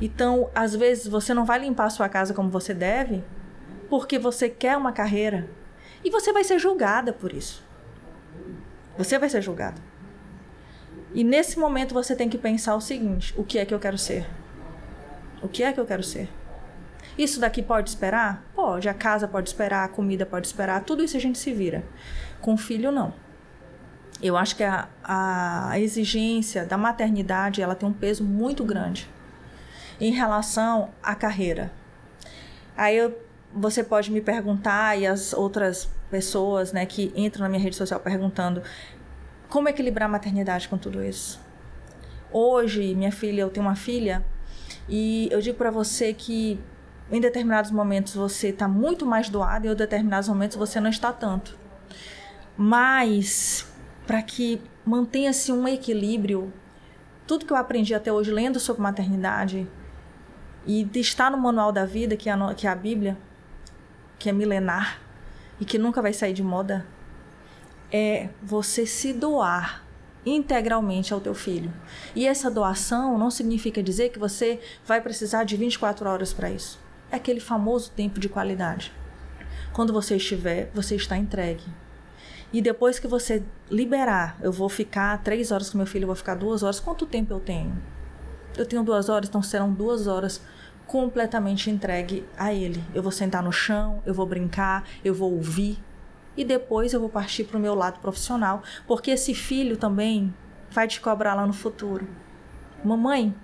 Então, 0.00 0.50
às 0.56 0.74
vezes 0.74 1.06
você 1.06 1.32
não 1.32 1.44
vai 1.44 1.60
limpar 1.60 1.84
a 1.84 1.90
sua 1.90 2.08
casa 2.08 2.34
como 2.34 2.50
você 2.50 2.74
deve, 2.74 3.22
porque 3.88 4.18
você 4.18 4.48
quer 4.48 4.76
uma 4.76 4.90
carreira 4.90 5.48
e 6.02 6.10
você 6.10 6.32
vai 6.32 6.42
ser 6.42 6.58
julgada 6.58 7.12
por 7.12 7.32
isso. 7.32 7.62
Você 8.96 9.18
vai 9.18 9.28
ser 9.28 9.42
julgada. 9.42 9.80
E 11.12 11.22
nesse 11.22 11.58
momento 11.58 11.94
você 11.94 12.14
tem 12.14 12.28
que 12.28 12.38
pensar 12.38 12.74
o 12.74 12.80
seguinte: 12.80 13.34
o 13.36 13.44
que 13.44 13.58
é 13.58 13.64
que 13.64 13.74
eu 13.74 13.78
quero 13.78 13.98
ser? 13.98 14.26
O 15.42 15.48
que 15.48 15.62
é 15.62 15.72
que 15.72 15.80
eu 15.80 15.86
quero 15.86 16.02
ser? 16.02 16.28
Isso 17.16 17.38
daqui 17.38 17.62
pode 17.62 17.90
esperar? 17.90 18.44
Pode. 18.54 18.88
A 18.88 18.94
casa 18.94 19.28
pode 19.28 19.48
esperar, 19.48 19.84
a 19.84 19.88
comida 19.88 20.26
pode 20.26 20.46
esperar, 20.46 20.82
tudo 20.82 21.04
isso 21.04 21.16
a 21.16 21.20
gente 21.20 21.38
se 21.38 21.52
vira. 21.52 21.84
Com 22.40 22.56
filho, 22.56 22.90
não. 22.90 23.12
Eu 24.22 24.36
acho 24.36 24.56
que 24.56 24.64
a, 24.64 24.88
a 25.02 25.78
exigência 25.78 26.64
da 26.64 26.76
maternidade 26.76 27.60
ela 27.60 27.74
tem 27.74 27.88
um 27.88 27.92
peso 27.92 28.24
muito 28.24 28.64
grande 28.64 29.08
em 30.00 30.12
relação 30.12 30.90
à 31.02 31.14
carreira. 31.14 31.72
Aí 32.76 32.96
eu, 32.96 33.16
você 33.52 33.84
pode 33.84 34.10
me 34.10 34.20
perguntar 34.20 34.98
e 34.98 35.06
as 35.06 35.32
outras 35.32 35.88
pessoas 36.14 36.72
né, 36.72 36.86
que 36.86 37.12
entram 37.16 37.42
na 37.42 37.48
minha 37.48 37.60
rede 37.60 37.74
social 37.74 37.98
perguntando 37.98 38.62
como 39.48 39.68
equilibrar 39.68 40.08
a 40.08 40.12
maternidade 40.12 40.68
com 40.68 40.78
tudo 40.78 41.02
isso. 41.02 41.40
Hoje, 42.30 42.94
minha 42.94 43.10
filha, 43.10 43.40
eu 43.40 43.50
tenho 43.50 43.66
uma 43.66 43.74
filha 43.74 44.24
e 44.88 45.28
eu 45.32 45.40
digo 45.40 45.58
para 45.58 45.72
você 45.72 46.14
que 46.14 46.60
em 47.10 47.20
determinados 47.20 47.72
momentos 47.72 48.14
você 48.14 48.50
está 48.50 48.68
muito 48.68 49.04
mais 49.04 49.28
doado 49.28 49.66
e 49.66 49.70
em 49.70 49.74
determinados 49.74 50.28
momentos 50.28 50.56
você 50.56 50.78
não 50.78 50.88
está 50.88 51.12
tanto. 51.12 51.58
Mas 52.56 53.66
para 54.06 54.22
que 54.22 54.62
mantenha-se 54.86 55.50
um 55.50 55.66
equilíbrio, 55.66 56.52
tudo 57.26 57.44
que 57.44 57.52
eu 57.52 57.56
aprendi 57.56 57.92
até 57.92 58.12
hoje 58.12 58.30
lendo 58.30 58.60
sobre 58.60 58.82
maternidade 58.82 59.66
E 60.64 60.88
está 60.94 61.28
no 61.28 61.38
manual 61.38 61.72
da 61.72 61.84
vida, 61.84 62.16
que 62.16 62.30
é 62.30 62.34
que 62.56 62.68
é 62.68 62.70
a 62.70 62.76
Bíblia, 62.76 63.18
que 64.16 64.28
é 64.28 64.32
milenar 64.32 65.03
e 65.64 65.66
que 65.66 65.78
nunca 65.78 66.02
vai 66.02 66.12
sair 66.12 66.34
de 66.34 66.42
moda, 66.42 66.84
é 67.90 68.28
você 68.42 68.84
se 68.84 69.14
doar 69.14 69.82
integralmente 70.26 71.14
ao 71.14 71.22
teu 71.22 71.34
filho. 71.34 71.72
E 72.14 72.26
essa 72.26 72.50
doação 72.50 73.16
não 73.16 73.30
significa 73.30 73.82
dizer 73.82 74.10
que 74.10 74.18
você 74.18 74.60
vai 74.86 75.00
precisar 75.00 75.44
de 75.44 75.56
24 75.56 76.06
horas 76.06 76.34
para 76.34 76.50
isso. 76.50 76.78
É 77.10 77.16
aquele 77.16 77.40
famoso 77.40 77.90
tempo 77.92 78.20
de 78.20 78.28
qualidade. 78.28 78.92
Quando 79.72 79.90
você 79.90 80.16
estiver, 80.16 80.70
você 80.74 80.96
está 80.96 81.16
entregue. 81.16 81.64
E 82.52 82.60
depois 82.60 82.98
que 82.98 83.08
você 83.08 83.42
liberar, 83.70 84.36
eu 84.42 84.52
vou 84.52 84.68
ficar 84.68 85.22
três 85.22 85.50
horas 85.50 85.70
com 85.70 85.78
meu 85.78 85.86
filho, 85.86 86.02
eu 86.02 86.08
vou 86.08 86.16
ficar 86.16 86.34
duas 86.34 86.62
horas. 86.62 86.78
Quanto 86.78 87.06
tempo 87.06 87.32
eu 87.32 87.40
tenho? 87.40 87.74
Eu 88.54 88.66
tenho 88.66 88.82
duas 88.82 89.08
horas, 89.08 89.30
então 89.30 89.42
serão 89.42 89.72
duas 89.72 90.06
horas 90.06 90.42
completamente 90.86 91.70
entregue 91.70 92.24
a 92.36 92.52
ele. 92.52 92.82
Eu 92.94 93.02
vou 93.02 93.12
sentar 93.12 93.42
no 93.42 93.52
chão, 93.52 94.02
eu 94.04 94.14
vou 94.14 94.26
brincar, 94.26 94.84
eu 95.04 95.14
vou 95.14 95.32
ouvir, 95.32 95.78
e 96.36 96.44
depois 96.44 96.92
eu 96.92 97.00
vou 97.00 97.08
partir 97.08 97.44
para 97.44 97.56
o 97.56 97.60
meu 97.60 97.74
lado 97.74 98.00
profissional, 98.00 98.62
porque 98.86 99.10
esse 99.10 99.34
filho 99.34 99.76
também 99.76 100.34
vai 100.70 100.88
te 100.88 101.00
cobrar 101.00 101.34
lá 101.34 101.46
no 101.46 101.52
futuro. 101.52 102.08
Mamãe, 102.84 103.34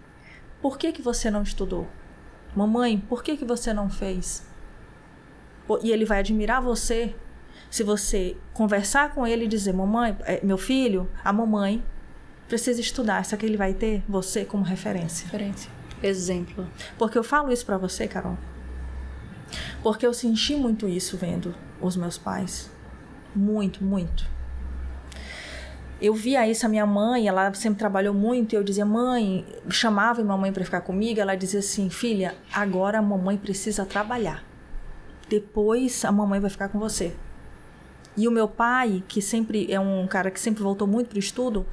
por 0.61 0.77
que 0.77 0.93
que 0.93 1.01
você 1.01 1.31
não 1.31 1.43
estudou? 1.43 1.87
Mamãe, 2.55 2.99
por 2.99 3.23
que 3.23 3.37
que 3.37 3.45
você 3.45 3.73
não 3.73 3.89
fez? 3.89 4.47
E 5.83 5.93
ele 5.93 6.05
vai 6.05 6.19
admirar 6.19 6.61
você 6.61 7.15
se 7.71 7.85
você 7.85 8.37
conversar 8.53 9.15
com 9.15 9.25
ele 9.25 9.45
e 9.45 9.49
dizer: 9.49 9.73
"Mamãe, 9.73 10.17
é, 10.23 10.45
meu 10.45 10.59
filho, 10.59 11.09
a 11.25 11.33
mamãe 11.33 11.83
precisa 12.49 12.81
estudar". 12.81 13.25
Só 13.25 13.37
que 13.37 13.47
ele 13.47 13.57
vai 13.57 13.73
ter 13.73 14.03
você 14.09 14.45
como 14.45 14.65
referência. 14.65 15.27
Referência. 15.27 15.80
Exemplo. 16.03 16.67
Porque 16.99 17.19
eu 17.19 17.23
falo 17.23 17.53
isso 17.53 17.65
para 17.65 17.79
você, 17.79 18.09
Carol. 18.09 18.37
Porque 19.83 20.07
eu 20.07 20.15
senti 20.15 20.55
muito 20.55 20.89
isso 20.89 21.17
vendo 21.17 21.55
os 21.81 21.97
meus 21.97 22.17
pais. 22.17 22.71
Muito, 23.35 23.85
muito. 23.85 24.27
Eu 26.01 26.15
via 26.15 26.49
isso 26.49 26.65
a 26.65 26.69
minha 26.69 26.87
mãe, 26.87 27.29
ela 27.29 27.53
sempre 27.53 27.79
trabalhou 27.79 28.15
muito, 28.15 28.55
e 28.55 28.57
eu 28.57 28.65
dizia, 28.65 28.87
mãe, 28.87 29.45
chamava 29.69 30.23
minha 30.23 30.37
mãe 30.37 30.51
para 30.51 30.65
ficar 30.65 30.81
comigo, 30.81 31.21
ela 31.21 31.35
dizia 31.35 31.61
assim, 31.61 31.91
filha, 31.91 32.35
agora 32.51 32.99
a 32.99 33.03
mamãe 33.03 33.37
precisa 33.37 33.85
trabalhar. 33.85 34.43
Depois 35.29 36.05
a 36.05 36.11
mamãe 36.11 36.41
vai 36.41 36.49
ficar 36.49 36.71
com 36.71 36.79
você. 36.79 37.15
E 38.17 38.27
o 38.27 38.31
meu 38.31 38.49
pai, 38.49 39.05
que 39.07 39.21
sempre 39.21 39.71
é 39.71 39.79
um 39.79 40.07
cara 40.07 40.31
que 40.31 40.41
sempre 40.41 40.63
voltou 40.63 40.89
muito 40.89 41.09
para 41.09 41.17
o 41.17 41.21
estudo, 41.21 41.67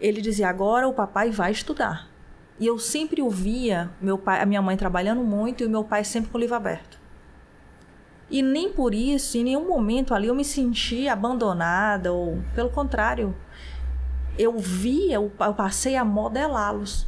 ele 0.00 0.20
dizia: 0.20 0.48
agora 0.48 0.86
o 0.86 0.92
papai 0.92 1.30
vai 1.30 1.52
estudar. 1.52 2.08
E 2.58 2.66
eu 2.66 2.78
sempre 2.78 3.20
ouvia 3.20 3.90
meu 4.00 4.16
pai, 4.16 4.40
a 4.40 4.46
minha 4.46 4.62
mãe 4.62 4.76
trabalhando 4.76 5.22
muito 5.22 5.62
e 5.62 5.66
o 5.66 5.70
meu 5.70 5.84
pai 5.84 6.04
sempre 6.04 6.30
com 6.30 6.38
o 6.38 6.40
livro 6.40 6.56
aberto. 6.56 6.98
E 8.30 8.42
nem 8.42 8.72
por 8.72 8.94
isso, 8.94 9.38
em 9.38 9.44
nenhum 9.44 9.68
momento 9.68 10.14
ali 10.14 10.28
eu 10.28 10.34
me 10.34 10.44
senti 10.44 11.08
abandonada, 11.08 12.12
ou 12.12 12.42
pelo 12.54 12.70
contrário, 12.70 13.36
eu 14.38 14.58
via, 14.58 15.14
eu 15.14 15.30
passei 15.54 15.96
a 15.96 16.04
modelá-los. 16.04 17.06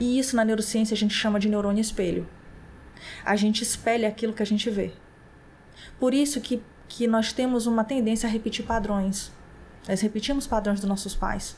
E 0.00 0.18
isso 0.18 0.34
na 0.34 0.44
neurociência 0.44 0.94
a 0.94 0.96
gente 0.96 1.14
chama 1.14 1.38
de 1.38 1.48
neurônio 1.48 1.80
espelho. 1.80 2.26
A 3.24 3.36
gente 3.36 3.62
espelha 3.62 4.08
aquilo 4.08 4.32
que 4.32 4.42
a 4.42 4.46
gente 4.46 4.68
vê. 4.70 4.92
Por 6.00 6.14
isso 6.14 6.40
que, 6.40 6.62
que 6.88 7.06
nós 7.06 7.32
temos 7.32 7.66
uma 7.66 7.84
tendência 7.84 8.28
a 8.28 8.32
repetir 8.32 8.64
padrões. 8.64 9.32
Nós 9.88 10.00
repetimos 10.00 10.46
padrões 10.46 10.80
dos 10.80 10.88
nossos 10.88 11.14
pais. 11.14 11.56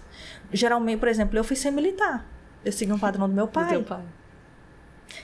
Geralmente, 0.52 0.98
por 0.98 1.08
exemplo, 1.08 1.38
eu 1.38 1.44
fui 1.44 1.56
ser 1.56 1.70
militar. 1.70 2.26
Eu 2.64 2.72
segui 2.72 2.92
um 2.92 2.98
padrão 2.98 3.28
do 3.28 3.34
meu 3.34 3.48
pai. 3.48 3.64
Do 3.64 3.70
teu 3.70 3.82
pai. 3.82 4.02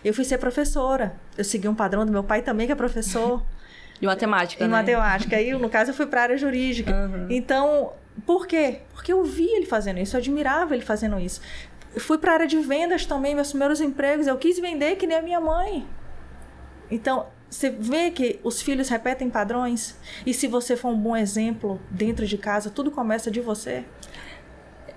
Eu 0.04 0.14
fui 0.14 0.24
ser 0.24 0.38
professora. 0.38 1.14
Eu 1.36 1.44
segui 1.44 1.68
um 1.68 1.74
padrão 1.74 2.06
do 2.06 2.12
meu 2.12 2.24
pai 2.24 2.42
também, 2.42 2.66
que 2.66 2.72
é 2.72 2.76
professor. 2.76 3.42
De 4.00 4.06
matemática, 4.06 4.64
em 4.64 4.68
né? 4.68 4.72
matemática. 4.72 5.36
Aí, 5.36 5.52
no 5.52 5.68
caso, 5.68 5.90
eu 5.90 5.94
fui 5.94 6.06
para 6.06 6.20
a 6.20 6.22
área 6.24 6.36
jurídica. 6.36 6.92
Uhum. 6.92 7.26
Então, 7.30 7.92
por 8.24 8.46
quê? 8.46 8.80
Porque 8.92 9.12
eu 9.12 9.24
vi 9.24 9.46
ele 9.46 9.66
fazendo 9.66 9.98
isso, 9.98 10.16
eu 10.16 10.20
admirava 10.20 10.74
ele 10.74 10.84
fazendo 10.84 11.18
isso. 11.18 11.40
Eu 11.94 12.00
fui 12.00 12.18
para 12.18 12.32
a 12.32 12.34
área 12.34 12.46
de 12.46 12.58
vendas 12.58 13.06
também, 13.06 13.34
meus 13.34 13.50
primeiros 13.50 13.80
empregos, 13.80 14.26
eu 14.26 14.36
quis 14.36 14.58
vender 14.58 14.96
que 14.96 15.06
nem 15.06 15.18
a 15.18 15.22
minha 15.22 15.40
mãe. 15.40 15.86
Então, 16.90 17.26
você 17.48 17.70
vê 17.70 18.10
que 18.10 18.40
os 18.42 18.60
filhos 18.60 18.88
repetem 18.88 19.30
padrões, 19.30 19.96
e 20.26 20.34
se 20.34 20.46
você 20.46 20.76
for 20.76 20.88
um 20.88 20.98
bom 20.98 21.16
exemplo 21.16 21.80
dentro 21.90 22.26
de 22.26 22.36
casa, 22.36 22.70
tudo 22.70 22.90
começa 22.90 23.30
de 23.30 23.40
você. 23.40 23.84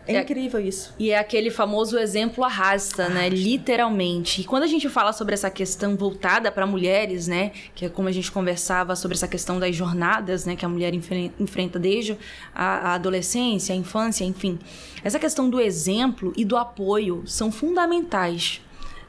É, 0.08 0.16
é 0.16 0.22
incrível 0.22 0.60
isso. 0.60 0.94
E 0.98 1.12
é 1.12 1.18
aquele 1.18 1.50
famoso 1.50 1.98
exemplo 1.98 2.44
arrasta, 2.44 2.68
arrasta, 2.68 3.10
né? 3.10 3.30
Literalmente. 3.30 4.42
E 4.42 4.44
quando 4.44 4.64
a 4.64 4.68
gente 4.68 4.88
fala 4.90 5.14
sobre 5.14 5.34
essa 5.34 5.50
questão 5.50 5.96
voltada 5.96 6.52
para 6.52 6.66
mulheres, 6.66 7.28
né? 7.28 7.52
Que 7.76 7.86
é 7.86 7.90
como 7.90 8.08
a 8.08 8.12
gente 8.12 8.32
conversava 8.32 8.96
sobre 8.96 9.16
essa 9.16 9.28
questão 9.28 9.60
das 9.60 9.76
jornadas, 9.76 10.46
né? 10.46 10.56
Que 10.56 10.66
a 10.66 10.70
mulher 10.70 10.94
enfrenta 10.94 11.80
desde 11.80 12.18
a, 12.54 12.92
a 12.92 12.94
adolescência, 12.96 13.74
a 13.74 13.78
infância, 13.78 14.24
enfim. 14.24 14.60
Essa 15.04 15.20
questão 15.20 15.50
do 15.50 15.60
exemplo 15.60 16.34
e 16.36 16.44
do 16.44 16.58
apoio 16.58 17.24
são 17.26 17.52
fundamentais 17.52 18.62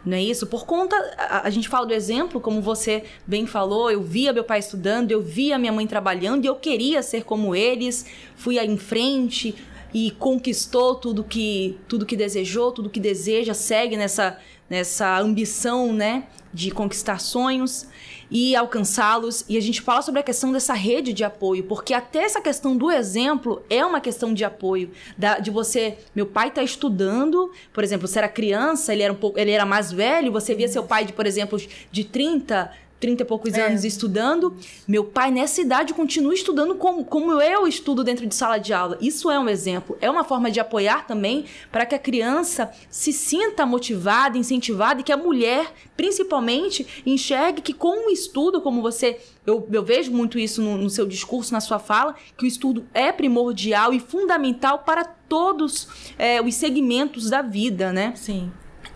não 0.07 0.17
é 0.17 0.23
isso? 0.23 0.47
Por 0.47 0.65
conta, 0.65 0.97
a, 1.19 1.47
a, 1.47 1.51
gente 1.51 1.69
fala 1.69 1.85
do 1.85 1.93
exemplo, 1.93 2.41
como 2.41 2.63
você 2.63 3.05
bem 3.27 3.47
falou, 3.47 3.91
eu 3.91 4.01
via 4.01 4.33
meu 4.33 4.45
pai 4.45 4.61
estudando, 4.61 5.11
eu 5.11 5.21
via 5.21 5.59
minha 5.59 5.73
mãe 5.73 5.87
trabalhando 5.87 6.45
e 6.45 6.47
eu 6.47 6.55
queria 6.55 7.03
ser 7.03 7.25
como 7.25 7.55
eles, 7.55 8.07
fui 8.35 8.59
em 8.59 8.79
frente, 8.79 9.55
e 9.93 10.11
conquistou 10.13 10.95
tudo 10.95 11.25
que 11.25 11.79
tudo 11.89 12.07
que 12.07 12.17
desejou, 12.17 12.73
tudo 12.73 12.91
que 12.91 13.01
deseja, 13.01 13.55
segue 13.55 13.97
nessa 13.97 14.39
nessa 14.69 15.19
ambição, 15.19 15.93
né, 15.95 16.25
de 16.53 16.71
conquistar 16.71 17.19
sonhos 17.21 17.87
e 18.31 18.55
alcançá-los. 18.55 19.45
E 19.49 19.57
a 19.57 19.61
gente 19.61 19.81
fala 19.81 20.03
sobre 20.03 20.21
a 20.21 20.23
questão 20.23 20.53
dessa 20.53 20.75
rede 20.75 21.13
de 21.13 21.25
apoio, 21.25 21.65
porque 21.65 21.95
até 21.95 22.21
essa 22.21 22.41
questão 22.41 22.77
do 22.77 22.91
exemplo 22.91 23.63
é 23.71 23.85
uma 23.85 24.01
questão 24.01 24.35
de 24.35 24.45
apoio, 24.45 24.91
da, 25.17 25.39
de 25.39 25.51
você, 25.51 25.99
meu 26.15 26.27
pai 26.27 26.49
está 26.49 26.63
estudando, 26.63 27.51
por 27.73 27.83
exemplo, 27.83 28.07
você 28.07 28.19
era 28.19 28.29
criança, 28.29 28.93
ele 28.93 29.03
era 29.03 29.13
um 29.13 29.17
pouco, 29.17 29.39
ele 29.39 29.51
era 29.51 29.65
mais 29.65 29.91
velho, 29.91 30.33
você 30.33 30.55
via 30.55 30.69
seu 30.69 30.85
pai 30.85 31.05
de, 31.05 31.13
por 31.13 31.27
exemplo, 31.27 31.59
de 31.91 32.05
30 32.05 32.71
30 33.01 33.23
e 33.23 33.27
poucos 33.27 33.55
é. 33.55 33.67
anos 33.67 33.85
estudando. 33.85 34.55
Meu 34.87 35.05
pai, 35.05 35.31
nessa 35.31 35.61
idade, 35.61 35.95
continua 35.95 36.35
estudando 36.35 36.75
como, 36.75 37.05
como 37.05 37.41
eu 37.41 37.67
estudo 37.67 38.03
dentro 38.03 38.27
de 38.27 38.35
sala 38.35 38.59
de 38.59 38.73
aula. 38.73 38.99
Isso 39.01 39.31
é 39.31 39.39
um 39.39 39.49
exemplo. 39.49 39.97
É 40.01 40.11
uma 40.11 40.25
forma 40.25 40.51
de 40.51 40.61
apoiar 40.61 41.07
também 41.07 41.45
para 41.71 41.87
que 41.87 41.95
a 41.95 41.99
criança 41.99 42.71
se 42.91 43.13
sinta 43.13 43.65
motivada, 43.65 44.37
incentivada 44.37 45.01
e 45.01 45.05
que 45.05 45.13
a 45.13 45.17
mulher, 45.17 45.73
principalmente, 45.97 47.03
enxergue 47.07 47.63
que 47.63 47.73
com 47.73 48.09
o 48.09 48.11
estudo, 48.11 48.61
como 48.61 48.83
você. 48.83 49.21
Eu, 49.47 49.67
eu 49.73 49.83
vejo 49.83 50.13
muito 50.13 50.39
isso 50.39 50.61
no, 50.61 50.77
no 50.77 50.91
seu 50.91 51.07
discurso, 51.07 51.53
na 51.53 51.61
sua 51.61 51.79
fala, 51.79 52.15
que 52.37 52.45
o 52.45 52.47
estudo 52.47 52.87
é 52.93 53.11
primordial 53.13 53.95
e 53.95 54.01
fundamental 54.01 54.81
para 54.81 55.05
todos 55.05 55.89
é, 56.19 56.41
os 56.43 56.55
segmentos 56.55 57.31
da 57.31 57.41
vida, 57.41 57.93
né? 57.93 58.13
Sim. 58.17 58.51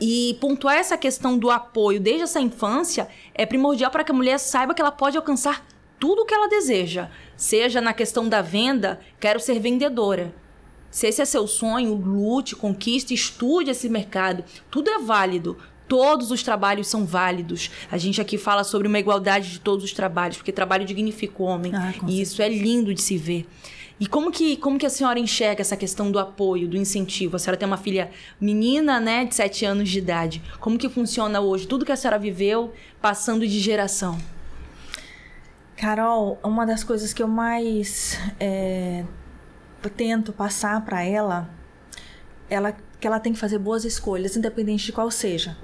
E 0.04 0.36
pontuar 0.40 0.74
essa 0.74 0.98
questão 0.98 1.38
do 1.38 1.48
apoio 1.48 2.00
desde 2.00 2.24
essa 2.24 2.40
infância 2.40 3.06
é 3.32 3.46
primordial 3.46 3.88
para 3.88 4.02
que 4.02 4.10
a 4.10 4.14
mulher 4.14 4.36
saiba 4.36 4.74
que 4.74 4.82
ela 4.82 4.90
pode 4.90 5.16
alcançar 5.16 5.64
tudo 6.00 6.22
o 6.22 6.26
que 6.26 6.34
ela 6.34 6.48
deseja. 6.48 7.08
Seja 7.36 7.80
na 7.80 7.94
questão 7.94 8.28
da 8.28 8.42
venda, 8.42 8.98
quero 9.20 9.38
ser 9.38 9.60
vendedora. 9.60 10.34
Se 10.90 11.06
esse 11.06 11.22
é 11.22 11.24
seu 11.24 11.46
sonho, 11.46 11.94
lute, 11.94 12.56
conquiste, 12.56 13.14
estude 13.14 13.70
esse 13.70 13.88
mercado. 13.88 14.42
Tudo 14.68 14.90
é 14.90 14.98
válido. 14.98 15.56
Todos 15.86 16.32
os 16.32 16.42
trabalhos 16.42 16.88
são 16.88 17.06
válidos. 17.06 17.70
A 17.88 17.96
gente 17.96 18.20
aqui 18.20 18.36
fala 18.36 18.64
sobre 18.64 18.88
uma 18.88 18.98
igualdade 18.98 19.52
de 19.52 19.60
todos 19.60 19.84
os 19.84 19.92
trabalhos, 19.92 20.36
porque 20.36 20.50
trabalho 20.50 20.84
dignifica 20.84 21.40
o 21.40 21.46
homem. 21.46 21.72
Ah, 21.72 21.94
e 22.08 22.20
isso 22.20 22.42
é 22.42 22.48
lindo 22.48 22.92
de 22.92 23.00
se 23.00 23.16
ver. 23.16 23.46
E 24.00 24.06
como 24.06 24.32
que, 24.32 24.56
como 24.56 24.78
que 24.78 24.86
a 24.86 24.90
senhora 24.90 25.18
enxerga 25.18 25.60
essa 25.60 25.76
questão 25.76 26.10
do 26.10 26.18
apoio, 26.18 26.68
do 26.68 26.76
incentivo? 26.76 27.36
A 27.36 27.38
senhora 27.38 27.56
tem 27.56 27.66
uma 27.66 27.76
filha 27.76 28.10
menina, 28.40 28.98
né, 28.98 29.24
de 29.24 29.34
7 29.34 29.64
anos 29.64 29.88
de 29.88 29.98
idade. 29.98 30.42
Como 30.58 30.78
que 30.78 30.88
funciona 30.88 31.40
hoje? 31.40 31.66
Tudo 31.66 31.84
que 31.84 31.92
a 31.92 31.96
senhora 31.96 32.18
viveu 32.18 32.72
passando 33.00 33.46
de 33.46 33.60
geração. 33.60 34.18
Carol, 35.76 36.38
uma 36.44 36.64
das 36.64 36.84
coisas 36.84 37.12
que 37.12 37.22
eu 37.22 37.28
mais 37.28 38.18
é, 38.38 39.04
tento 39.96 40.32
passar 40.32 40.84
para 40.84 41.02
ela, 41.02 41.50
ela 42.48 42.76
que 43.02 43.06
ela 43.08 43.18
tem 43.18 43.32
que 43.32 43.38
fazer 43.38 43.58
boas 43.58 43.84
escolhas, 43.84 44.36
independente 44.36 44.86
de 44.86 44.92
qual 44.92 45.10
seja. 45.10 45.56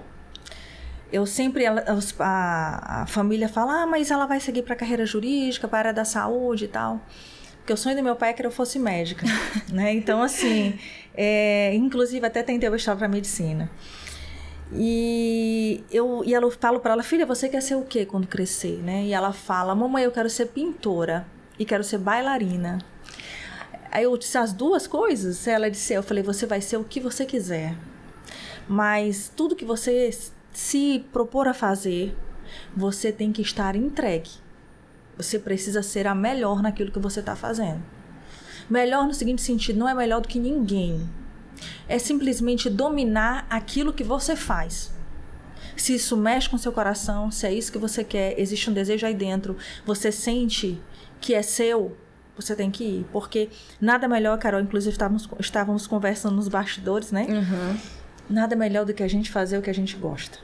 Eu 1.12 1.24
sempre, 1.24 1.62
ela, 1.62 1.84
a, 2.18 3.02
a 3.02 3.06
família 3.06 3.48
fala, 3.48 3.82
ah, 3.82 3.86
mas 3.86 4.10
ela 4.10 4.26
vai 4.26 4.40
seguir 4.40 4.62
para 4.62 4.74
carreira 4.74 5.06
jurídica, 5.06 5.68
para 5.68 5.78
a 5.78 5.80
área 5.80 5.92
da 5.94 6.04
saúde 6.04 6.64
e 6.64 6.68
tal. 6.68 7.00
Porque 7.68 7.74
o 7.74 7.76
sonho 7.76 7.96
do 7.96 8.02
meu 8.02 8.16
pai 8.16 8.30
é 8.30 8.32
que 8.32 8.46
eu 8.46 8.50
fosse 8.50 8.78
médica, 8.78 9.26
né? 9.70 9.92
Então, 9.92 10.22
assim, 10.22 10.78
é, 11.14 11.74
inclusive 11.74 12.26
até 12.26 12.42
tentei 12.42 12.70
vestibular 12.70 12.96
para 12.96 13.08
medicina. 13.08 13.70
E 14.72 15.84
eu 15.90 16.22
e 16.24 16.32
ela 16.32 16.50
falo 16.50 16.80
para 16.80 16.94
ela, 16.94 17.02
filha, 17.02 17.26
você 17.26 17.46
quer 17.46 17.60
ser 17.60 17.74
o 17.74 17.82
quê 17.82 18.06
quando 18.06 18.26
crescer, 18.26 18.78
né? 18.82 19.04
E 19.04 19.12
ela 19.12 19.34
fala, 19.34 19.74
mamãe, 19.74 20.02
eu 20.02 20.10
quero 20.10 20.30
ser 20.30 20.46
pintora 20.46 21.26
e 21.58 21.66
quero 21.66 21.84
ser 21.84 21.98
bailarina. 21.98 22.78
Aí 23.90 24.04
eu 24.04 24.16
disse 24.16 24.38
as 24.38 24.54
duas 24.54 24.86
coisas. 24.86 25.46
Ela 25.46 25.70
disse, 25.70 25.92
eu 25.92 26.02
falei, 26.02 26.22
você 26.22 26.46
vai 26.46 26.62
ser 26.62 26.78
o 26.78 26.84
que 26.84 26.98
você 26.98 27.26
quiser, 27.26 27.76
mas 28.66 29.30
tudo 29.36 29.54
que 29.54 29.66
você 29.66 30.08
se 30.54 31.04
propor 31.12 31.46
a 31.46 31.52
fazer, 31.52 32.16
você 32.74 33.12
tem 33.12 33.30
que 33.30 33.42
estar 33.42 33.76
entregue. 33.76 34.47
Você 35.18 35.38
precisa 35.38 35.82
ser 35.82 36.06
a 36.06 36.14
melhor 36.14 36.62
naquilo 36.62 36.90
que 36.90 36.98
você 36.98 37.20
está 37.20 37.36
fazendo. 37.36 37.82
Melhor 38.70 39.06
no 39.06 39.12
seguinte 39.12 39.42
sentido, 39.42 39.78
não 39.78 39.88
é 39.88 39.94
melhor 39.94 40.20
do 40.20 40.28
que 40.28 40.38
ninguém. 40.38 41.08
É 41.88 41.98
simplesmente 41.98 42.70
dominar 42.70 43.46
aquilo 43.50 43.92
que 43.92 44.04
você 44.04 44.36
faz. 44.36 44.92
Se 45.76 45.94
isso 45.94 46.16
mexe 46.16 46.48
com 46.48 46.56
seu 46.56 46.72
coração, 46.72 47.30
se 47.30 47.46
é 47.46 47.52
isso 47.52 47.72
que 47.72 47.78
você 47.78 48.04
quer, 48.04 48.38
existe 48.38 48.70
um 48.70 48.72
desejo 48.72 49.06
aí 49.06 49.14
dentro, 49.14 49.56
você 49.84 50.10
sente 50.10 50.80
que 51.20 51.34
é 51.34 51.42
seu, 51.42 51.96
você 52.36 52.54
tem 52.54 52.70
que 52.70 52.84
ir. 52.84 53.06
Porque 53.12 53.48
nada 53.80 54.06
melhor, 54.06 54.38
Carol, 54.38 54.60
inclusive 54.60 54.92
estávamos, 54.92 55.28
estávamos 55.40 55.86
conversando 55.86 56.36
nos 56.36 56.48
bastidores, 56.48 57.10
né? 57.10 57.26
Uhum. 57.28 57.78
Nada 58.30 58.54
melhor 58.54 58.84
do 58.84 58.94
que 58.94 59.02
a 59.02 59.08
gente 59.08 59.30
fazer 59.30 59.58
o 59.58 59.62
que 59.62 59.70
a 59.70 59.74
gente 59.74 59.96
gosta. 59.96 60.38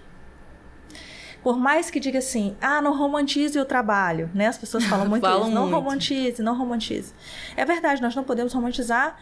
Por 1.45 1.59
mais 1.59 1.91
que 1.91 2.01
diga 2.01 2.19
assim, 2.19 2.57
ah, 2.59 2.81
não 2.81 2.97
romantize 2.97 3.59
o 3.59 3.67
trabalho, 3.67 4.31
né? 4.35 4.47
As 4.47 4.57
pessoas 4.57 4.85
falam 4.87 5.07
muito 5.11 5.23
Falam 5.23 5.43
isso. 5.43 5.55
Não 5.55 5.69
muito. 5.69 5.75
romantize, 5.75 6.43
não 6.43 6.57
romantize. 6.57 7.13
É 7.55 7.67
verdade, 7.67 8.01
nós 8.01 8.17
não 8.17 8.25
podemos 8.25 8.55
romantizar 8.55 9.19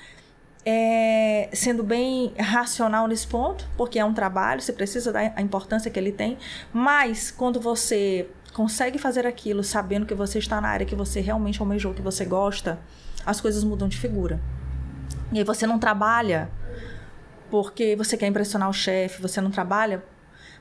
é, 0.64 1.48
sendo 1.52 1.82
bem 1.82 2.32
racional 2.38 3.08
nesse 3.08 3.26
ponto, 3.26 3.68
porque 3.76 3.98
é 3.98 4.04
um 4.04 4.14
trabalho, 4.14 4.60
você 4.60 4.72
precisa 4.72 5.12
dar 5.12 5.32
a 5.34 5.42
importância 5.42 5.90
que 5.90 5.98
ele 5.98 6.12
tem. 6.12 6.38
Mas 6.72 7.32
quando 7.32 7.60
você 7.60 8.28
consegue 8.52 8.98
fazer 8.98 9.26
aquilo 9.26 9.64
sabendo 9.64 10.06
que 10.06 10.14
você 10.14 10.38
está 10.38 10.60
na 10.60 10.68
área 10.68 10.86
que 10.86 10.94
você 10.94 11.20
realmente 11.20 11.60
almejou, 11.60 11.92
que 11.92 12.02
você 12.02 12.24
gosta, 12.24 12.78
as 13.26 13.40
coisas 13.40 13.64
mudam 13.64 13.88
de 13.88 13.98
figura. 13.98 14.40
E 15.32 15.38
aí 15.38 15.44
você 15.44 15.66
não 15.66 15.78
trabalha 15.78 16.48
porque 17.50 17.96
você 17.96 18.16
quer 18.16 18.28
impressionar 18.28 18.68
o 18.68 18.72
chefe, 18.72 19.20
você 19.20 19.40
não 19.40 19.50
trabalha 19.50 20.04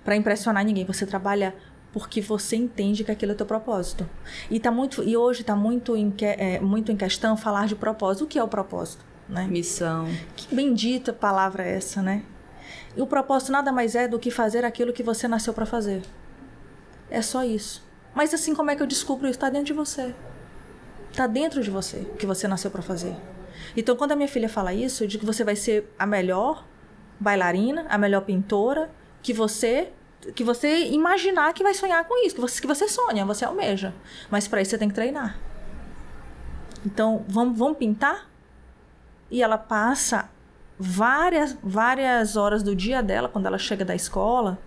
para 0.04 0.16
impressionar 0.16 0.64
ninguém, 0.66 0.86
você 0.86 1.06
trabalha 1.06 1.54
porque 1.94 2.22
você 2.22 2.56
entende 2.56 3.04
que 3.04 3.12
aquilo 3.12 3.34
é 3.34 3.36
teu 3.36 3.46
propósito. 3.46 4.10
E 4.50 4.60
tá 4.60 4.72
muito 4.72 5.04
e 5.04 5.18
hoje 5.18 5.42
está 5.42 5.56
muito 5.56 5.96
em, 5.96 6.10
que- 6.10 6.26
é, 6.26 6.60
muito 6.60 6.92
em 6.92 6.96
questão 6.96 7.36
falar 7.36 7.68
de 7.68 7.76
propósito. 7.76 8.24
O 8.24 8.28
que 8.28 8.40
é 8.40 8.44
o 8.44 8.48
propósito, 8.48 9.04
né? 9.28 9.46
Missão. 9.48 10.08
Que 10.36 10.54
bendita 10.56 11.12
palavra 11.12 11.64
é 11.66 11.76
essa, 11.76 12.02
né? 12.02 12.24
E 12.96 13.02
o 13.02 13.06
propósito 13.08 13.52
nada 13.52 13.72
mais 13.74 13.94
é 13.96 14.08
do 14.08 14.18
que 14.18 14.32
fazer 14.32 14.64
aquilo 14.64 14.94
que 14.94 15.04
você 15.04 15.28
nasceu 15.28 15.54
para 15.54 15.66
fazer. 15.66 16.02
É 17.10 17.22
só 17.22 17.44
isso. 17.44 17.84
Mas 18.16 18.34
assim, 18.34 18.56
como 18.56 18.72
é 18.72 18.76
que 18.76 18.82
eu 18.82 18.88
descubro 18.88 19.26
isso? 19.28 19.36
Está 19.38 19.50
dentro 19.50 19.66
de 19.68 19.74
você. 19.74 20.14
Está 21.12 21.28
dentro 21.28 21.62
de 21.62 21.70
você 21.70 21.98
o 21.98 22.16
que 22.16 22.26
você 22.26 22.48
nasceu 22.48 22.72
para 22.72 22.82
fazer. 22.82 23.14
Então, 23.76 23.96
quando 23.98 24.14
a 24.14 24.16
minha 24.16 24.28
filha 24.30 24.48
fala 24.48 24.74
isso, 24.74 25.04
eu 25.04 25.08
digo 25.10 25.22
que 25.22 25.26
você 25.26 25.44
vai 25.44 25.58
ser 25.58 25.94
a 26.00 26.06
melhor 26.06 26.66
bailarina, 27.20 27.86
a 27.90 27.98
melhor 27.98 28.22
pintora, 28.22 28.90
que 29.22 29.34
você 29.34 29.92
que 30.36 30.44
você 30.44 30.86
imaginar 30.90 31.52
que 31.54 31.64
vai 31.64 31.74
sonhar 31.74 32.06
com 32.06 32.24
isso, 32.24 32.36
que 32.36 32.42
você, 32.42 32.62
que 32.62 32.68
você 32.68 32.88
sonha, 32.88 33.26
você 33.26 33.44
almeja. 33.44 33.94
Mas 34.30 34.48
para 34.48 34.62
isso 34.62 34.72
você 34.72 34.78
tem 34.78 34.88
que 34.88 34.94
treinar. 34.94 35.36
Então, 36.86 37.26
vamos, 37.28 37.58
vamos 37.58 37.78
pintar? 37.78 38.30
E 39.30 39.42
ela 39.42 39.58
passa 39.58 40.30
várias, 40.78 41.58
várias 41.64 42.36
horas 42.36 42.62
do 42.62 42.76
dia 42.76 43.02
dela, 43.02 43.30
quando 43.30 43.46
ela 43.46 43.58
chega 43.58 43.86
da 43.86 43.96
escola, 43.96 44.60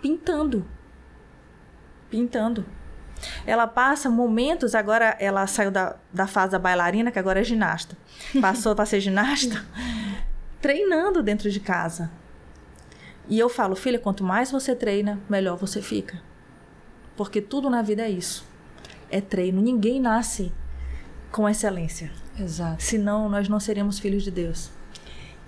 pintando. 0.00 0.66
Pintando. 2.08 2.64
Ela 3.46 3.66
passa 3.66 4.10
momentos, 4.10 4.74
agora 4.74 5.16
ela 5.18 5.46
saiu 5.46 5.70
da, 5.70 5.96
da 6.12 6.26
fase 6.26 6.52
da 6.52 6.58
bailarina, 6.58 7.10
que 7.10 7.18
agora 7.18 7.40
é 7.40 7.44
ginasta. 7.44 7.96
Passou 8.40 8.74
para 8.74 8.86
ser 8.86 9.00
ginasta, 9.00 9.64
treinando 10.60 11.22
dentro 11.22 11.50
de 11.50 11.60
casa. 11.60 12.10
E 13.32 13.38
eu 13.38 13.48
falo, 13.48 13.74
filha, 13.74 13.98
quanto 13.98 14.22
mais 14.22 14.50
você 14.50 14.76
treina, 14.76 15.18
melhor 15.26 15.56
você 15.56 15.80
fica. 15.80 16.20
Porque 17.16 17.40
tudo 17.40 17.70
na 17.70 17.80
vida 17.80 18.02
é 18.02 18.10
isso. 18.10 18.44
É 19.10 19.22
treino. 19.22 19.58
Ninguém 19.62 19.98
nasce 19.98 20.52
com 21.30 21.48
excelência. 21.48 22.12
Exato. 22.38 22.82
Senão, 22.82 23.30
nós 23.30 23.48
não 23.48 23.58
seríamos 23.58 23.98
filhos 23.98 24.22
de 24.22 24.30
Deus. 24.30 24.68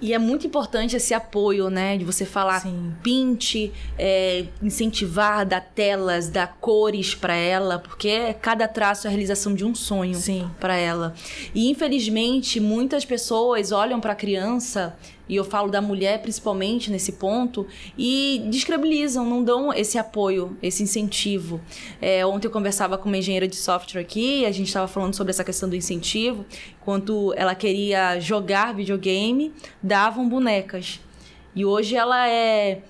E 0.00 0.14
é 0.14 0.18
muito 0.18 0.46
importante 0.46 0.96
esse 0.96 1.12
apoio, 1.12 1.68
né? 1.68 1.98
De 1.98 2.06
você 2.06 2.24
falar, 2.24 2.60
Sim. 2.60 2.94
pinte, 3.02 3.70
é, 3.98 4.46
incentivar, 4.62 5.44
dar 5.44 5.60
telas, 5.60 6.30
dar 6.30 6.56
cores 6.60 7.14
para 7.14 7.34
ela, 7.34 7.78
porque 7.78 8.34
cada 8.40 8.66
traço 8.66 9.06
é 9.06 9.08
a 9.08 9.10
realização 9.10 9.54
de 9.54 9.64
um 9.64 9.74
sonho 9.74 10.18
para 10.58 10.74
ela. 10.74 11.14
E 11.54 11.70
infelizmente, 11.70 12.60
muitas 12.60 13.04
pessoas 13.04 13.72
olham 13.72 14.00
para 14.00 14.12
a 14.12 14.16
criança, 14.16 14.96
e 15.28 15.36
eu 15.36 15.44
falo 15.44 15.70
da 15.70 15.80
mulher 15.80 16.20
principalmente 16.22 16.90
nesse 16.90 17.12
ponto, 17.12 17.66
e 17.96 18.42
descredibilizam, 18.50 19.24
não 19.24 19.42
dão 19.42 19.72
esse 19.72 19.98
apoio, 19.98 20.56
esse 20.62 20.82
incentivo. 20.82 21.60
É, 22.00 22.24
ontem 22.26 22.46
eu 22.46 22.50
conversava 22.50 22.98
com 22.98 23.08
uma 23.08 23.18
engenheira 23.18 23.48
de 23.48 23.56
software 23.56 24.00
aqui, 24.00 24.44
a 24.44 24.52
gente 24.52 24.66
estava 24.66 24.88
falando 24.88 25.14
sobre 25.14 25.30
essa 25.30 25.44
questão 25.44 25.68
do 25.68 25.76
incentivo, 25.76 26.44
quando 26.80 27.34
ela 27.36 27.54
queria 27.54 28.18
jogar 28.20 28.74
videogame, 28.74 29.52
davam 29.82 30.28
bonecas. 30.28 31.00
E 31.54 31.64
hoje 31.64 31.94
ela 31.94 32.28
é 32.28 32.82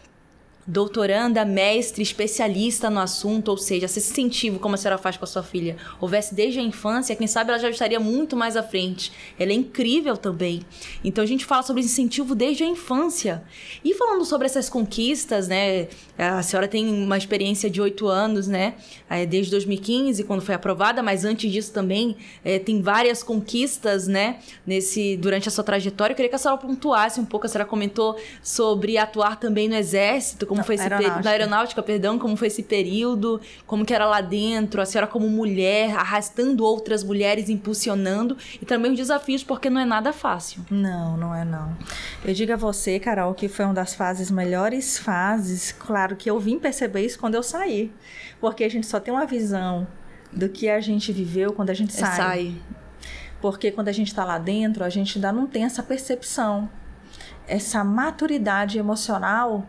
doutoranda, 0.67 1.45
mestre, 1.45 2.03
especialista 2.03 2.89
no 2.89 3.01
assunto, 3.01 3.49
ou 3.49 3.57
seja, 3.57 3.87
esse 3.87 3.99
incentivo, 3.99 4.59
como 4.59 4.75
a 4.75 4.79
senhora 4.79 4.99
faz 4.99 5.17
com 5.17 5.25
a 5.25 5.29
sua 5.29 5.43
filha, 5.43 5.77
houvesse 6.01 6.35
desde 6.35 6.59
a 6.59 6.63
infância, 6.63 7.15
quem 7.15 7.27
sabe 7.27 7.51
ela 7.51 7.59
já 7.59 7.69
estaria 7.69 8.01
muito 8.01 8.37
mais 8.37 8.57
à 8.57 8.63
frente. 8.63 9.13
Ela 9.39 9.53
é 9.53 9.55
incrível 9.55 10.17
também. 10.17 10.63
Então 11.05 11.23
a 11.23 11.27
gente 11.27 11.45
fala 11.45 11.63
sobre 11.63 11.83
incentivo 11.83 12.35
desde 12.35 12.65
a 12.65 12.67
infância. 12.67 13.43
E 13.85 13.95
falando 13.95 14.25
sobre 14.25 14.47
essas 14.47 14.69
conquistas, 14.69 15.49
né? 15.49 15.89
A 16.17 16.43
senhora 16.43 16.69
tem 16.69 16.87
uma 16.87 17.19
experiência 17.19 17.69
de 17.69 17.81
oito 17.81 18.07
anos, 18.07 18.47
né? 18.47 18.75
É, 19.09 19.27
Desde 19.27 19.51
2015, 19.51 20.25
quando 20.25 20.43
foi 20.43 20.55
aprovada, 20.55 21.03
mas 21.03 21.25
antes 21.25 21.51
disso 21.51 21.73
também 21.73 22.17
é, 22.45 22.59
tem 22.59 22.81
várias 22.81 23.23
conquistas, 23.23 24.07
né? 24.07 24.39
Nesse, 24.67 25.17
durante 25.17 25.49
a 25.49 25.51
sua 25.51 25.65
trajetória. 25.65 26.13
Eu 26.13 26.17
queria 26.17 26.29
que 26.29 26.37
a 26.37 26.39
senhora 26.39 26.61
pontuasse 26.61 27.21
um 27.21 27.25
pouco. 27.25 27.47
A 27.47 27.49
senhora 27.49 27.69
comentou 27.69 28.17
sobre 28.43 28.97
atuar 28.97 29.39
também 29.39 29.69
no 29.69 29.75
Exército, 29.75 30.47
como 30.55 30.59
Na 30.61 30.65
foi 30.65 30.77
esse 30.77 30.85
aeronáutica. 30.85 31.23
Na 31.23 31.31
aeronáutica, 31.31 31.83
perdão, 31.83 32.19
como 32.19 32.37
foi 32.37 32.47
esse 32.49 32.63
período, 32.63 33.41
como 33.67 33.85
que 33.85 33.93
era 33.93 34.07
lá 34.07 34.21
dentro, 34.21 34.81
a 34.81 34.87
senhora 34.87 35.07
como 35.07 35.29
mulher, 35.29 35.95
arrastando 35.97 36.65
outras 36.65 37.03
mulheres, 37.03 37.49
impulsionando, 37.49 38.37
e 38.61 38.65
também 38.65 38.93
os 38.93 38.97
desafios, 38.97 39.43
porque 39.43 39.69
não 39.69 39.81
é 39.81 39.85
nada 39.85 40.13
fácil. 40.13 40.65
Não, 40.71 41.17
não 41.17 41.35
é 41.35 41.45
não. 41.45 41.77
Eu 42.25 42.33
digo 42.33 42.53
a 42.53 42.57
você, 42.57 42.99
Carol, 42.99 43.35
que 43.35 43.49
foi 43.49 43.65
uma 43.65 43.75
das 43.75 43.95
fases, 43.95 44.31
melhores 44.31 44.99
fases. 44.99 45.73
Claro 45.73 46.17
que 46.17 46.31
eu 46.31 46.39
vim 46.39 46.59
perceber 46.59 47.05
isso 47.05 47.19
quando 47.19 47.35
eu 47.35 47.43
saí. 47.43 47.93
Porque 48.41 48.65
a 48.65 48.69
gente 48.69 48.87
só 48.87 49.01
tem 49.01 49.13
uma 49.13 49.27
visão 49.27 49.87
do 50.33 50.49
que 50.49 50.69
a 50.69 50.81
gente 50.81 51.13
viveu 51.13 51.53
quando 51.53 51.71
a 51.71 51.75
gente 51.75 51.95
É, 51.95 51.99
sai. 51.99 52.17
sai. 52.17 52.55
Porque 53.41 53.71
quando 53.71 53.89
a 53.89 53.93
gente 53.93 54.09
está 54.09 54.25
lá 54.25 54.39
dentro, 54.39 54.83
a 54.85 54.89
gente 54.89 55.19
ainda 55.19 55.31
não 55.31 55.47
tem 55.47 55.65
essa 55.65 55.83
percepção, 55.83 56.69
essa 57.47 57.85
maturidade 57.85 58.79
emocional 58.79 59.69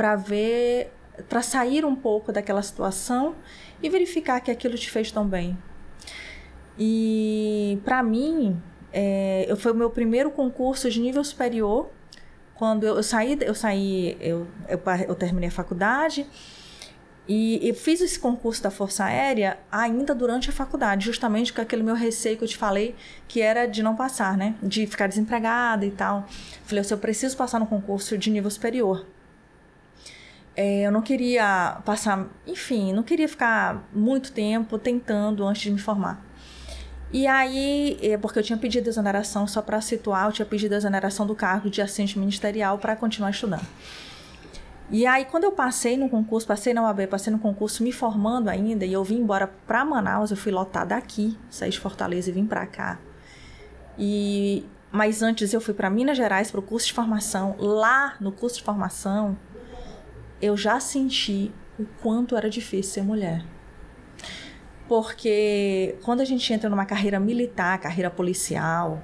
para 0.00 0.16
ver, 0.16 0.90
para 1.28 1.42
sair 1.42 1.84
um 1.84 1.94
pouco 1.94 2.32
daquela 2.32 2.62
situação 2.62 3.34
e 3.82 3.90
verificar 3.90 4.40
que 4.40 4.50
aquilo 4.50 4.74
te 4.78 4.90
fez 4.90 5.12
tão 5.12 5.28
bem. 5.28 5.58
E 6.78 7.78
para 7.84 8.02
mim, 8.02 8.58
é, 8.94 9.44
eu 9.46 9.58
foi 9.58 9.72
o 9.72 9.74
meu 9.74 9.90
primeiro 9.90 10.30
concurso 10.30 10.88
de 10.88 10.98
nível 11.02 11.22
superior. 11.22 11.90
Quando 12.54 12.86
eu, 12.86 12.96
eu 12.96 13.02
saí, 13.02 13.36
eu 13.42 13.54
saí, 13.54 14.16
eu, 14.22 14.46
eu, 14.70 14.80
eu 15.06 15.14
terminei 15.14 15.50
a 15.50 15.52
faculdade 15.52 16.26
e, 17.28 17.68
e 17.68 17.74
fiz 17.74 18.00
esse 18.00 18.18
concurso 18.18 18.62
da 18.62 18.70
Força 18.70 19.04
Aérea 19.04 19.58
ainda 19.70 20.14
durante 20.14 20.48
a 20.48 20.52
faculdade, 20.54 21.04
justamente 21.04 21.52
com 21.52 21.60
aquele 21.60 21.82
meu 21.82 21.94
receio 21.94 22.38
que 22.38 22.44
eu 22.44 22.48
te 22.48 22.56
falei, 22.56 22.96
que 23.28 23.42
era 23.42 23.66
de 23.66 23.82
não 23.82 23.94
passar, 23.94 24.34
né? 24.34 24.54
De 24.62 24.86
ficar 24.86 25.08
desempregada 25.08 25.84
e 25.84 25.90
tal. 25.90 26.24
Falei, 26.64 26.82
se 26.84 26.94
eu 26.94 26.96
preciso 26.96 27.36
passar 27.36 27.60
no 27.60 27.66
concurso 27.66 28.16
de 28.16 28.30
nível 28.30 28.50
superior. 28.50 29.04
É, 30.62 30.82
eu 30.82 30.92
não 30.92 31.00
queria 31.00 31.80
passar, 31.86 32.28
enfim, 32.46 32.92
não 32.92 33.02
queria 33.02 33.26
ficar 33.26 33.88
muito 33.94 34.30
tempo 34.30 34.78
tentando 34.78 35.46
antes 35.46 35.62
de 35.62 35.70
me 35.70 35.78
formar. 35.78 36.22
E 37.10 37.26
aí, 37.26 37.98
é, 38.02 38.18
porque 38.18 38.40
eu 38.40 38.42
tinha 38.42 38.58
pedido 38.58 38.86
exoneração, 38.86 39.46
só 39.46 39.62
para 39.62 39.80
situar, 39.80 40.26
eu 40.26 40.32
tinha 40.32 40.44
pedido 40.44 40.74
exoneração 40.74 41.26
do 41.26 41.34
cargo 41.34 41.70
de 41.70 41.80
assistente 41.80 42.18
ministerial 42.18 42.76
para 42.76 42.94
continuar 42.94 43.30
estudando. 43.30 43.66
E 44.90 45.06
aí, 45.06 45.24
quando 45.24 45.44
eu 45.44 45.52
passei 45.52 45.96
no 45.96 46.10
concurso, 46.10 46.46
passei 46.46 46.74
na 46.74 46.82
UAB, 46.82 47.06
passei 47.06 47.32
no 47.32 47.38
concurso, 47.38 47.82
me 47.82 47.90
formando 47.90 48.50
ainda, 48.50 48.84
e 48.84 48.92
eu 48.92 49.02
vim 49.02 49.16
embora 49.16 49.46
para 49.66 49.82
Manaus, 49.82 50.30
eu 50.30 50.36
fui 50.36 50.52
lotada 50.52 50.94
aqui, 50.94 51.38
saí 51.48 51.70
de 51.70 51.80
Fortaleza 51.80 52.28
e 52.28 52.34
vim 52.34 52.44
para 52.44 52.66
cá. 52.66 52.98
E 53.98 54.66
mas 54.92 55.22
antes 55.22 55.52
eu 55.54 55.60
fui 55.60 55.72
para 55.72 55.88
Minas 55.88 56.16
Gerais 56.16 56.50
para 56.50 56.60
o 56.60 56.62
curso 56.62 56.88
de 56.88 56.92
formação. 56.92 57.54
Lá 57.58 58.16
no 58.20 58.32
curso 58.32 58.56
de 58.56 58.64
formação, 58.64 59.38
eu 60.40 60.56
já 60.56 60.80
senti 60.80 61.52
o 61.78 61.86
quanto 62.02 62.36
era 62.36 62.48
difícil 62.48 62.92
ser 62.94 63.02
mulher. 63.02 63.44
Porque 64.88 65.96
quando 66.02 66.20
a 66.20 66.24
gente 66.24 66.52
entra 66.52 66.68
numa 66.68 66.84
carreira 66.84 67.20
militar, 67.20 67.78
carreira 67.78 68.10
policial, 68.10 69.02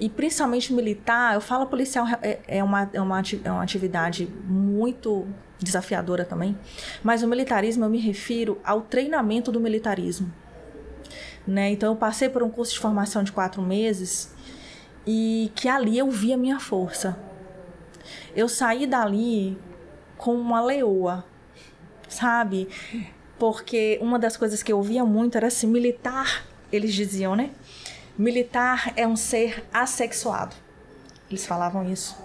e 0.00 0.08
principalmente 0.08 0.72
militar, 0.72 1.34
eu 1.34 1.40
falo 1.40 1.66
policial 1.66 2.06
é, 2.22 2.38
é, 2.46 2.62
uma, 2.62 2.90
é, 2.92 3.00
uma, 3.00 3.22
é 3.44 3.50
uma 3.50 3.62
atividade 3.62 4.26
muito 4.44 5.26
desafiadora 5.58 6.24
também, 6.24 6.56
mas 7.02 7.22
o 7.22 7.28
militarismo 7.28 7.84
eu 7.84 7.88
me 7.88 7.98
refiro 7.98 8.60
ao 8.62 8.82
treinamento 8.82 9.50
do 9.50 9.58
militarismo. 9.58 10.32
Né? 11.46 11.70
Então 11.70 11.92
eu 11.92 11.96
passei 11.96 12.28
por 12.28 12.42
um 12.42 12.50
curso 12.50 12.74
de 12.74 12.80
formação 12.80 13.22
de 13.22 13.32
quatro 13.32 13.62
meses 13.62 14.34
e 15.06 15.50
que 15.54 15.68
ali 15.68 15.96
eu 15.96 16.10
vi 16.10 16.32
a 16.32 16.36
minha 16.36 16.58
força. 16.58 17.18
Eu 18.34 18.48
saí 18.48 18.86
dali 18.86 19.56
com 20.16 20.34
uma 20.34 20.60
leoa, 20.60 21.24
sabe? 22.08 22.68
Porque 23.38 23.98
uma 24.00 24.18
das 24.18 24.36
coisas 24.36 24.62
que 24.62 24.72
eu 24.72 24.82
via 24.82 25.04
muito 25.04 25.36
era 25.36 25.48
assim, 25.48 25.66
militar, 25.66 26.44
eles 26.72 26.94
diziam, 26.94 27.36
né? 27.36 27.50
Militar 28.16 28.92
é 28.96 29.06
um 29.06 29.16
ser 29.16 29.64
assexuado. 29.72 30.56
Eles 31.28 31.44
falavam 31.44 31.90
isso. 31.90 32.16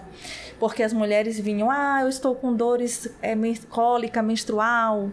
Porque 0.58 0.82
as 0.82 0.92
mulheres 0.92 1.38
vinham, 1.38 1.70
ah, 1.70 2.00
eu 2.02 2.08
estou 2.08 2.34
com 2.34 2.54
dores 2.54 3.08
é, 3.20 3.34
cólica 3.68 4.22
menstrual. 4.22 5.10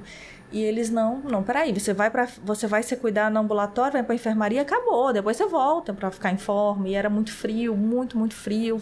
E 0.52 0.62
eles 0.62 0.90
não, 0.90 1.20
não, 1.20 1.44
peraí, 1.44 1.72
você 1.72 1.94
vai 1.94 2.10
para 2.10 2.28
você 2.44 2.66
vai 2.66 2.82
se 2.82 2.96
cuidar 2.96 3.30
no 3.30 3.40
ambulatório, 3.40 3.94
vai 3.94 4.04
para 4.04 4.16
enfermaria, 4.16 4.64
acabou, 4.64 5.14
depois 5.14 5.38
você 5.38 5.46
volta 5.46 5.94
para 5.94 6.10
ficar 6.10 6.32
em 6.32 6.38
forma. 6.38 6.88
E 6.88 6.96
era 6.96 7.10
muito 7.10 7.32
frio, 7.32 7.76
muito, 7.76 8.18
muito 8.18 8.36
frio. 8.36 8.82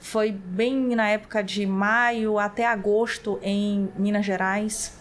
Foi 0.00 0.32
bem 0.32 0.96
na 0.96 1.08
época 1.08 1.42
de 1.42 1.64
maio 1.66 2.38
até 2.38 2.66
agosto 2.66 3.38
em 3.42 3.88
Minas 3.96 4.26
Gerais, 4.26 4.98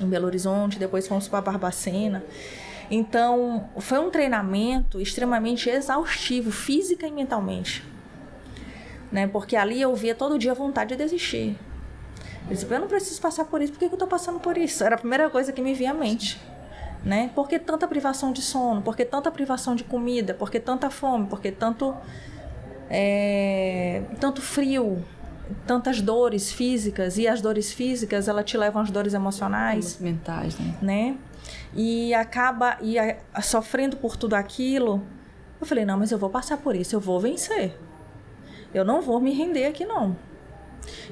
em 0.00 0.08
Belo 0.08 0.26
Horizonte, 0.26 0.78
depois 0.78 1.06
fomos 1.06 1.28
para 1.28 1.40
Barbacena. 1.40 2.24
Então, 2.90 3.68
foi 3.78 3.98
um 3.98 4.10
treinamento 4.10 5.00
extremamente 5.00 5.68
exaustivo, 5.68 6.50
física 6.50 7.06
e 7.06 7.10
mentalmente. 7.10 7.84
Né? 9.10 9.26
Porque 9.26 9.56
ali 9.56 9.80
eu 9.80 9.94
via 9.94 10.14
todo 10.14 10.38
dia 10.38 10.54
vontade 10.54 10.90
de 10.90 10.96
desistir. 10.96 11.56
Eu 12.48 12.54
disse, 12.54 12.70
eu 12.70 12.80
não 12.80 12.88
preciso 12.88 13.20
passar 13.20 13.46
por 13.46 13.62
isso, 13.62 13.72
por 13.72 13.78
que, 13.78 13.86
eu 13.86 13.92
estou 13.92 14.08
passando 14.08 14.38
por 14.38 14.58
isso? 14.58 14.84
Era 14.84 14.96
a 14.96 14.98
primeira 14.98 15.30
coisa 15.30 15.52
que 15.52 15.62
me 15.62 15.72
vinha 15.72 15.92
à 15.92 15.94
mente. 15.94 16.40
Né? 17.02 17.30
Por 17.34 17.48
que 17.48 17.58
tanta 17.58 17.86
privação 17.88 18.32
de 18.32 18.42
sono? 18.42 18.82
Por 18.82 18.96
que 18.96 19.04
tanta 19.04 19.30
privação 19.30 19.74
de 19.74 19.84
comida? 19.84 20.34
Por 20.34 20.50
que 20.50 20.60
tanta 20.60 20.90
fome? 20.90 21.26
Por 21.26 21.40
que 21.40 21.50
tanto, 21.50 21.94
é, 22.90 24.02
tanto 24.20 24.40
frio? 24.40 25.04
Tantas 25.66 26.00
dores 26.00 26.52
físicas? 26.52 27.18
E 27.18 27.28
as 27.28 27.40
dores 27.40 27.72
físicas, 27.72 28.28
ela 28.28 28.42
te 28.42 28.56
levam 28.56 28.82
às 28.82 28.90
dores 28.90 29.14
emocionais. 29.14 29.98
Mentais, 30.00 30.58
né? 30.58 30.74
né? 30.80 31.16
e 31.74 32.14
acaba 32.14 32.76
e 32.80 32.98
a, 32.98 33.16
a, 33.32 33.42
sofrendo 33.42 33.96
por 33.96 34.16
tudo 34.16 34.34
aquilo. 34.34 35.02
Eu 35.60 35.66
falei, 35.66 35.84
não, 35.84 35.98
mas 35.98 36.10
eu 36.10 36.18
vou 36.18 36.30
passar 36.30 36.56
por 36.58 36.74
isso, 36.74 36.94
eu 36.94 37.00
vou 37.00 37.20
vencer. 37.20 37.76
Eu 38.72 38.84
não 38.84 39.00
vou 39.00 39.20
me 39.20 39.32
render 39.32 39.66
aqui 39.66 39.84
não. 39.84 40.16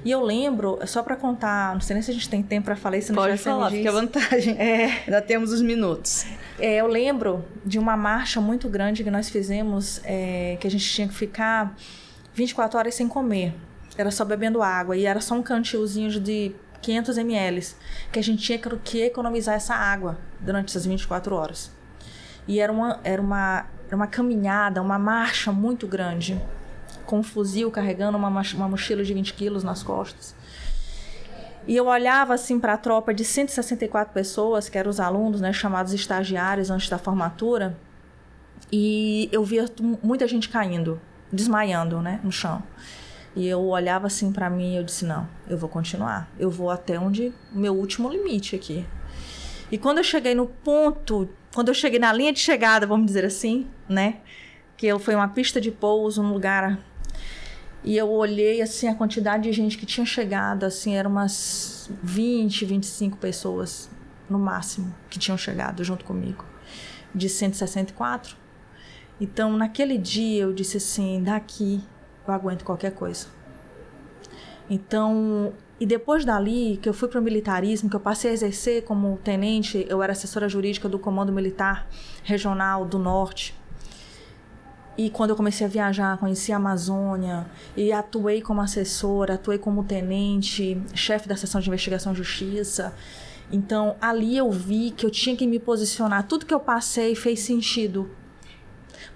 E 0.05 0.11
eu 0.11 0.23
lembro, 0.23 0.79
só 0.87 1.03
para 1.03 1.17
contar, 1.17 1.73
não 1.75 1.81
sei 1.81 1.95
nem 1.95 2.03
se 2.03 2.11
a 2.11 2.15
gente 2.15 2.29
tem 2.29 2.43
tempo 2.43 2.67
para 2.67 2.77
falar 2.77 2.99
isso. 2.99 3.15
Pode 3.15 3.39
falar, 3.39 3.71
fique 3.71 3.89
à 3.89 3.93
vontade. 3.93 4.51
É, 4.51 5.03
Ainda 5.07 5.23
temos 5.23 5.53
os 5.53 5.63
minutos. 5.63 6.27
É, 6.59 6.77
eu 6.77 6.87
lembro 6.87 7.45
de 7.65 7.79
uma 7.79 7.97
marcha 7.97 8.41
muito 8.41 8.69
grande 8.69 9.03
que 9.03 9.11
nós 9.11 9.29
fizemos, 9.29 10.01
é, 10.05 10.57
que 10.61 10.67
a 10.67 10.71
gente 10.71 10.89
tinha 10.89 11.09
que 11.09 11.15
ficar 11.15 11.75
24 12.35 12.79
horas 12.79 12.95
sem 12.95 13.09
comer. 13.09 13.55
Era 13.97 14.11
só 14.11 14.25
bebendo 14.25 14.63
água. 14.63 14.97
E 14.97 15.05
era 15.05 15.21
só 15.21 15.35
um 15.35 15.43
cantilzinho 15.43 16.21
de 16.21 16.55
500 16.81 17.19
ml, 17.19 17.67
que 18.11 18.19
a 18.19 18.23
gente 18.23 18.43
tinha 18.43 18.59
que 18.59 19.03
economizar 19.03 19.55
essa 19.55 19.75
água 19.75 20.19
durante 20.41 20.71
essas 20.71 20.85
24 20.85 21.35
horas. 21.35 21.71
E 22.47 22.59
era 22.59 22.73
uma, 22.73 23.01
era 23.05 23.23
uma, 23.23 23.67
era 23.87 23.97
uma 23.97 24.07
caminhada, 24.07 24.83
uma 24.83 24.99
marcha 24.99 25.53
muito 25.53 25.87
grande, 25.87 26.41
com 27.07 27.21
um 27.21 27.23
fuzil 27.23 27.71
carregando 27.71 28.19
uma, 28.19 28.29
uma 28.29 28.69
mochila 28.69 29.05
de 29.05 29.15
20 29.15 29.35
quilos 29.35 29.63
nas 29.63 29.83
costas. 29.83 30.35
E 31.67 31.77
eu 31.77 31.87
olhava 31.87 32.35
assim 32.35 32.59
para 32.59 32.75
a 32.75 32.77
tropa 32.77 33.15
de 33.15 33.25
164 33.25 34.13
pessoas, 34.13 34.69
que 34.69 34.77
eram 34.77 34.91
os 34.91 34.99
alunos, 34.99 35.41
né, 35.41 35.53
chamados 35.53 35.93
estagiários 35.93 36.71
antes 36.71 36.89
da 36.89 36.99
formatura, 36.99 37.77
e 38.71 39.29
eu 39.31 39.45
via 39.45 39.67
muita 40.03 40.27
gente 40.27 40.49
caindo, 40.49 41.01
desmaiando, 41.31 42.01
né, 42.01 42.21
no 42.23 42.33
chão. 42.33 42.63
E 43.35 43.47
eu 43.47 43.61
olhava 43.67 44.07
assim 44.07 44.31
para 44.31 44.51
mim 44.51 44.75
e 44.75 44.77
eu 44.77 44.85
disse: 44.85 45.05
não, 45.05 45.27
eu 45.49 45.57
vou 45.57 45.69
continuar. 45.69 46.31
Eu 46.39 46.51
vou 46.51 46.71
até 46.71 46.99
onde 46.99 47.33
meu 47.51 47.75
último 47.75 48.11
limite 48.11 48.55
aqui. 48.55 48.85
E 49.71 49.79
quando 49.79 49.99
eu 49.99 50.05
cheguei 50.05 50.35
no 50.35 50.47
ponto, 50.47 51.29
quando 51.55 51.69
eu 51.69 51.75
cheguei 51.75 51.99
na 51.99 52.13
linha 52.13 52.33
de 52.33 52.41
chegada, 52.41 52.87
vamos 52.87 53.07
dizer 53.07 53.25
assim, 53.25 53.67
né? 53.89 54.17
Que 54.77 54.87
eu 54.87 54.99
foi 54.99 55.15
uma 55.15 55.29
pista 55.29 55.61
de 55.61 55.71
pouso, 55.71 56.23
um 56.23 56.31
lugar. 56.33 56.79
E 57.85 57.97
eu 57.97 58.11
olhei 58.11 58.63
assim 58.63 58.89
a 58.89 58.95
quantidade 58.95 59.45
de 59.45 59.53
gente 59.53 59.77
que 59.77 59.85
tinha 59.85 60.07
chegado, 60.07 60.65
assim, 60.65 60.95
eram 60.95 61.11
umas 61.11 61.91
20, 62.03 62.65
25 62.65 63.17
pessoas 63.19 63.91
no 64.31 64.39
máximo 64.39 64.95
que 65.11 65.19
tinham 65.19 65.37
chegado 65.37 65.83
junto 65.83 66.05
comigo, 66.05 66.45
de 67.15 67.29
164. 67.29 68.37
Então, 69.21 69.57
naquele 69.57 69.99
dia 69.99 70.43
eu 70.43 70.53
disse 70.53 70.77
assim, 70.77 71.23
daqui 71.23 71.83
eu 72.27 72.33
aguento 72.33 72.65
qualquer 72.65 72.93
coisa. 72.93 73.27
Então, 74.71 75.53
e 75.79 75.85
depois 75.85 76.25
dali, 76.25 76.79
que 76.81 76.89
eu 76.89 76.95
fui 76.95 77.09
para 77.09 77.19
o 77.19 77.23
militarismo, 77.23 77.91
que 77.91 77.97
eu 77.97 78.01
passei 78.01 78.31
a 78.31 78.35
exercer 78.35 78.85
como 78.85 79.19
tenente, 79.19 79.85
eu 79.89 80.03
era 80.03 80.13
assessora 80.13 80.49
jurídica 80.49 80.89
do 80.89 80.99
Comando 80.99 81.33
Militar 81.33 81.89
Regional 82.23 82.85
do 82.85 82.99
Norte. 82.99 83.61
E 84.97 85.09
quando 85.09 85.31
eu 85.31 85.37
comecei 85.37 85.67
a 85.67 85.71
viajar, 85.71 86.19
conheci 86.19 86.53
a 86.53 86.57
Amazônia 86.57 87.47
e 87.77 87.93
atuei 87.93 88.43
como 88.43 88.61
assessora, 88.61 89.35
atuei 89.35 89.59
como 89.59 89.85
tenente, 89.85 90.81
chefe 90.95 91.29
da 91.29 91.37
seção 91.37 91.61
de 91.61 91.69
investigação 91.69 92.13
e 92.13 92.17
justiça. 92.17 92.95
Então, 93.51 93.97
ali 94.01 94.37
eu 94.37 94.51
vi 94.51 94.91
que 94.91 95.07
eu 95.07 95.11
tinha 95.11 95.35
que 95.37 95.47
me 95.47 95.59
posicionar. 95.59 96.27
Tudo 96.27 96.45
que 96.45 96.53
eu 96.53 96.61
passei 96.61 97.15
fez 97.15 97.41
sentido 97.41 98.11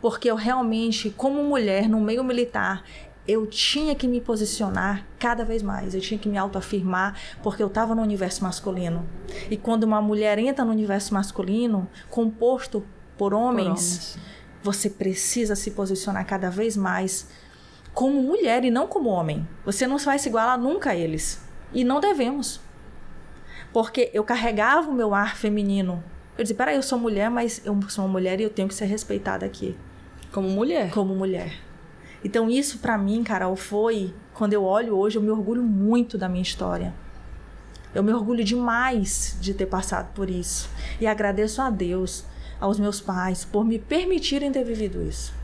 porque 0.00 0.30
eu 0.30 0.36
realmente, 0.36 1.10
como 1.10 1.42
mulher 1.42 1.88
no 1.88 2.00
meio 2.00 2.22
militar, 2.22 2.84
eu 3.26 3.46
tinha 3.46 3.94
que 3.94 4.06
me 4.06 4.20
posicionar 4.20 5.04
cada 5.18 5.44
vez 5.44 5.62
mais, 5.62 5.94
eu 5.94 6.00
tinha 6.00 6.18
que 6.18 6.28
me 6.28 6.38
autoafirmar, 6.38 7.18
porque 7.42 7.62
eu 7.62 7.66
estava 7.66 7.94
no 7.94 8.02
universo 8.02 8.44
masculino. 8.44 9.04
E 9.50 9.56
quando 9.56 9.84
uma 9.84 10.00
mulher 10.00 10.38
entra 10.38 10.64
no 10.64 10.70
universo 10.70 11.12
masculino, 11.12 11.88
composto 12.08 12.84
por 13.18 13.34
homens, 13.34 13.64
por 13.64 13.70
homens. 13.70 14.18
Você 14.66 14.90
precisa 14.90 15.54
se 15.54 15.70
posicionar 15.70 16.26
cada 16.26 16.50
vez 16.50 16.76
mais 16.76 17.28
como 17.94 18.20
mulher 18.20 18.64
e 18.64 18.70
não 18.70 18.88
como 18.88 19.08
homem. 19.08 19.48
Você 19.64 19.86
não 19.86 19.96
vai 19.96 20.18
se 20.18 20.28
igualar 20.28 20.58
nunca 20.58 20.90
a 20.90 20.96
eles. 20.96 21.40
E 21.72 21.84
não 21.84 22.00
devemos. 22.00 22.60
Porque 23.72 24.10
eu 24.12 24.24
carregava 24.24 24.90
o 24.90 24.94
meu 24.94 25.14
ar 25.14 25.36
feminino. 25.36 26.02
Eu 26.36 26.42
disse: 26.42 26.54
peraí, 26.54 26.76
eu 26.76 26.82
sou 26.82 26.98
mulher, 26.98 27.30
mas 27.30 27.62
eu 27.64 27.80
sou 27.88 28.04
uma 28.04 28.10
mulher 28.10 28.40
e 28.40 28.42
eu 28.42 28.50
tenho 28.50 28.68
que 28.68 28.74
ser 28.74 28.86
respeitada 28.86 29.46
aqui. 29.46 29.76
Como 30.32 30.48
mulher. 30.48 30.90
Como 30.90 31.14
mulher. 31.14 31.54
Então 32.24 32.50
isso 32.50 32.78
para 32.78 32.98
mim, 32.98 33.22
Carol, 33.22 33.54
foi 33.54 34.12
quando 34.34 34.52
eu 34.52 34.64
olho 34.64 34.96
hoje, 34.96 35.16
eu 35.16 35.22
me 35.22 35.30
orgulho 35.30 35.62
muito 35.62 36.18
da 36.18 36.28
minha 36.28 36.42
história. 36.42 36.92
Eu 37.94 38.02
me 38.02 38.12
orgulho 38.12 38.44
demais 38.44 39.38
de 39.40 39.54
ter 39.54 39.66
passado 39.66 40.12
por 40.12 40.28
isso 40.28 40.68
e 41.00 41.06
agradeço 41.06 41.62
a 41.62 41.70
Deus, 41.70 42.24
aos 42.60 42.78
meus 42.78 43.00
pais 43.00 43.44
por 43.44 43.64
me 43.64 43.78
permitirem 43.78 44.50
ter 44.50 44.64
vivido 44.64 45.02
isso. 45.02 45.34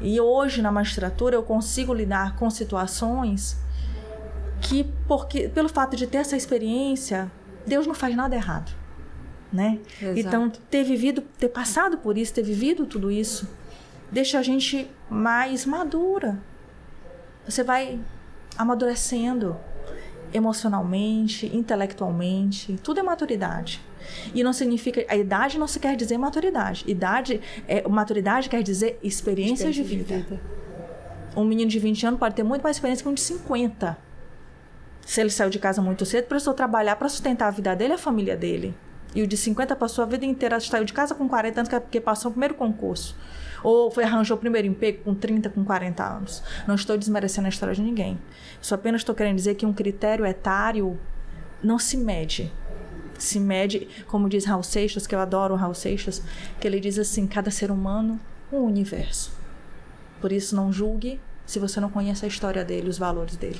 E 0.00 0.20
hoje 0.20 0.62
na 0.62 0.70
magistratura 0.70 1.34
eu 1.34 1.42
consigo 1.42 1.92
lidar 1.92 2.36
com 2.36 2.48
situações 2.48 3.58
que 4.60 4.84
porque 5.06 5.48
pelo 5.48 5.68
fato 5.68 5.96
de 5.96 6.06
ter 6.06 6.18
essa 6.18 6.36
experiência, 6.36 7.30
Deus 7.66 7.86
não 7.86 7.94
faz 7.94 8.14
nada 8.14 8.34
errado, 8.34 8.72
né? 9.52 9.78
Exato. 10.00 10.18
Então 10.18 10.50
ter 10.70 10.84
vivido, 10.84 11.20
ter 11.20 11.48
passado 11.48 11.98
por 11.98 12.16
isso, 12.16 12.34
ter 12.34 12.42
vivido 12.42 12.86
tudo 12.86 13.10
isso, 13.10 13.48
deixa 14.10 14.38
a 14.38 14.42
gente 14.42 14.88
mais 15.10 15.64
madura. 15.64 16.38
Você 17.44 17.64
vai 17.64 18.00
amadurecendo 18.56 19.56
emocionalmente, 20.32 21.46
intelectualmente, 21.54 22.78
tudo 22.82 23.00
é 23.00 23.02
maturidade. 23.02 23.80
E 24.34 24.42
não 24.42 24.52
significa 24.52 25.04
a 25.08 25.16
idade 25.16 25.58
não 25.58 25.66
se 25.66 25.78
quer 25.78 25.96
dizer 25.96 26.18
maturidade. 26.18 26.84
Idade 26.86 27.40
é 27.66 27.86
maturidade 27.88 28.48
quer 28.48 28.62
dizer 28.62 28.98
experiências 29.02 29.74
de 29.74 29.82
vida. 29.82 30.16
de 30.16 30.22
vida. 30.22 30.40
Um 31.36 31.44
menino 31.44 31.70
de 31.70 31.78
20 31.78 32.06
anos 32.06 32.20
pode 32.20 32.34
ter 32.34 32.42
muito 32.42 32.62
mais 32.62 32.76
experiência 32.76 33.02
que 33.02 33.08
um 33.08 33.14
de 33.14 33.20
50. 33.20 33.98
Se 35.06 35.20
ele 35.20 35.30
saiu 35.30 35.50
de 35.50 35.58
casa 35.58 35.80
muito 35.80 36.04
cedo, 36.04 36.26
precisou 36.26 36.52
trabalhar 36.52 36.96
para 36.96 37.08
sustentar 37.08 37.48
a 37.48 37.50
vida 37.50 37.74
dele 37.74 37.92
e 37.92 37.94
a 37.94 37.98
família 37.98 38.36
dele. 38.36 38.74
E 39.18 39.22
o 39.22 39.26
de 39.26 39.36
50 39.36 39.74
passou 39.74 40.04
a 40.04 40.06
vida 40.06 40.24
inteira, 40.24 40.60
saiu 40.60 40.84
de 40.84 40.92
casa 40.92 41.12
com 41.12 41.28
40 41.28 41.60
anos 41.60 41.68
porque 41.80 42.00
passou 42.00 42.28
o 42.28 42.32
primeiro 42.32 42.54
concurso. 42.54 43.16
Ou 43.64 43.90
foi 43.90 44.04
arranjou 44.04 44.36
o 44.36 44.38
primeiro 44.38 44.68
emprego 44.68 45.02
com 45.02 45.12
30, 45.12 45.50
com 45.50 45.64
40 45.64 46.04
anos. 46.04 46.40
Não 46.68 46.76
estou 46.76 46.96
desmerecendo 46.96 47.46
a 47.46 47.48
história 47.48 47.74
de 47.74 47.82
ninguém. 47.82 48.16
Só 48.62 48.76
apenas 48.76 49.00
estou 49.00 49.16
querendo 49.16 49.34
dizer 49.34 49.56
que 49.56 49.66
um 49.66 49.72
critério 49.72 50.24
etário 50.24 50.96
não 51.60 51.80
se 51.80 51.96
mede. 51.96 52.52
Se 53.18 53.40
mede, 53.40 53.88
como 54.06 54.28
diz 54.28 54.44
Raul 54.44 54.62
Seixas, 54.62 55.04
que 55.04 55.16
eu 55.16 55.18
adoro 55.18 55.56
Raul 55.56 55.74
Seixas, 55.74 56.22
que 56.60 56.68
ele 56.68 56.78
diz 56.78 56.96
assim: 56.96 57.26
cada 57.26 57.50
ser 57.50 57.72
humano, 57.72 58.20
um 58.52 58.58
universo. 58.58 59.32
Por 60.20 60.30
isso, 60.30 60.54
não 60.54 60.72
julgue 60.72 61.20
se 61.44 61.58
você 61.58 61.80
não 61.80 61.90
conhece 61.90 62.24
a 62.24 62.28
história 62.28 62.64
dele, 62.64 62.88
os 62.88 62.98
valores 62.98 63.34
dele 63.34 63.58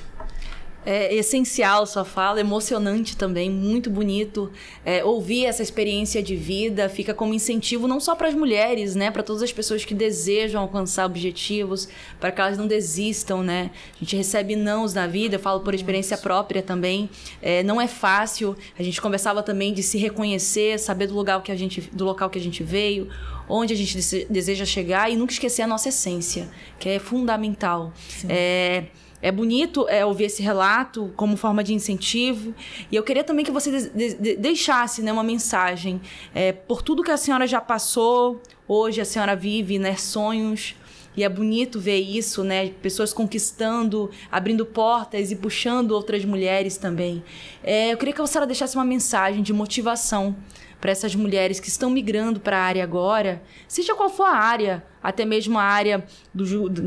é 0.91 1.15
essencial 1.15 1.85
sua 1.85 2.03
fala, 2.03 2.41
emocionante 2.41 3.15
também, 3.15 3.51
muito 3.51 3.91
bonito. 3.91 4.51
É, 4.87 5.05
ouvir 5.05 5.45
essa 5.45 5.63
experiência 5.63 6.23
de 6.23 6.35
vida 6.35 6.89
fica 6.89 7.13
como 7.13 7.35
incentivo 7.35 7.87
não 7.87 8.01
só 8.01 8.15
para 8.15 8.29
as 8.29 8.35
mulheres, 8.35 8.95
né, 8.95 9.11
para 9.11 9.23
todas 9.23 9.43
as 9.43 9.53
pessoas 9.53 9.85
que 9.85 9.93
desejam 9.93 10.63
alcançar 10.63 11.05
objetivos, 11.05 11.91
para 12.19 12.33
que 12.33 12.41
elas 12.41 12.57
não 12.57 12.67
desistam, 12.67 13.43
né. 13.43 13.71
A 13.97 13.99
gente 13.99 14.17
recebe 14.17 14.57
nãos 14.57 14.95
na 14.95 15.07
vida, 15.07 15.35
eu 15.35 15.39
falo 15.39 15.61
por 15.61 15.75
experiência 15.75 16.17
própria 16.17 16.63
também. 16.63 17.11
É, 17.43 17.63
não 17.63 17.79
é 17.79 17.87
fácil. 17.87 18.57
A 18.79 18.83
gente 18.83 18.99
conversava 18.99 19.43
também 19.43 19.75
de 19.75 19.83
se 19.83 19.99
reconhecer, 19.99 20.79
saber 20.79 21.09
do 21.09 21.15
lugar 21.15 21.43
que 21.43 21.53
a 21.53 21.57
gente, 21.57 21.83
do 21.93 22.07
local 22.07 22.31
que 22.31 22.39
a 22.39 22.43
gente 22.43 22.63
veio, 22.63 23.11
onde 23.47 23.75
a 23.75 23.77
gente 23.77 24.27
deseja 24.31 24.65
chegar 24.65 25.13
e 25.13 25.17
nunca 25.17 25.35
esquecer 25.35 25.61
a 25.61 25.67
nossa 25.67 25.91
essência, 25.91 26.49
que 26.79 26.89
é 26.89 26.99
fundamental. 26.99 27.93
Sim. 28.09 28.29
É, 28.31 28.85
é 29.21 29.33
bonito 29.33 29.87
é, 29.89 30.05
ouvir 30.05 30.25
esse 30.25 30.43
relato 30.43 31.13
como 31.17 31.37
forma 31.37 31.63
de 31.65 31.75
incentivo. 31.75 32.55
E 32.91 32.97
eu 32.97 33.03
queria 33.03 33.25
também 33.25 33.45
que 33.45 33.51
você 33.51 33.89
de, 33.91 34.15
de, 34.15 34.37
deixasse 34.37 35.03
né, 35.03 35.13
uma 35.13 35.25
mensagem. 35.25 36.01
É, 36.35 36.53
por 36.53 36.83
tudo 36.83 37.03
que 37.03 37.11
a 37.11 37.17
senhora 37.17 37.47
já 37.47 37.61
passou, 37.61 38.41
hoje 38.67 39.01
a 39.01 39.05
senhora 39.05 39.35
vive 39.35 39.79
né, 39.79 39.97
sonhos. 39.97 40.75
E 41.17 41.25
é 41.25 41.29
bonito 41.29 41.81
ver 41.81 41.99
isso, 41.99 42.45
né? 42.45 42.69
Pessoas 42.81 43.13
conquistando, 43.13 44.09
abrindo 44.31 44.65
portas 44.65 45.33
e 45.33 45.37
puxando 45.37 45.91
outras 45.91 46.25
mulheres 46.25 46.77
também. 46.77 47.25
É, 47.61 47.93
eu 47.93 47.97
queria 47.97 48.15
que 48.15 48.23
a 48.23 48.27
senhora 48.27 48.47
deixasse 48.47 48.77
uma 48.77 48.85
mensagem 48.85 49.43
de 49.43 49.53
motivação 49.53 50.37
para 50.81 50.91
essas 50.91 51.15
mulheres 51.15 51.59
que 51.59 51.69
estão 51.69 51.91
migrando 51.91 52.39
para 52.39 52.57
a 52.57 52.63
área 52.63 52.85
agora, 52.85 53.43
seja 53.67 53.95
qual 53.95 54.09
for 54.09 54.25
a 54.25 54.37
área, 54.37 54.85
até 55.03 55.25
mesmo 55.25 55.59
a 55.59 55.63
área 55.63 56.05
do, 56.33 56.45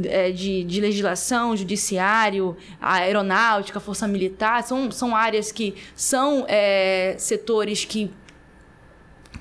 é, 0.08 0.32
de, 0.32 0.63
de 0.63 0.80
legislação, 0.80 1.56
judiciário, 1.56 2.56
aeronáutica, 2.80 3.80
força 3.80 4.08
militar, 4.08 4.63
são, 4.63 4.89
são 4.91 5.15
áreas 5.15 5.51
que 5.51 5.75
são 5.95 6.45
é, 6.47 7.15
setores 7.17 7.84
que 7.84 8.12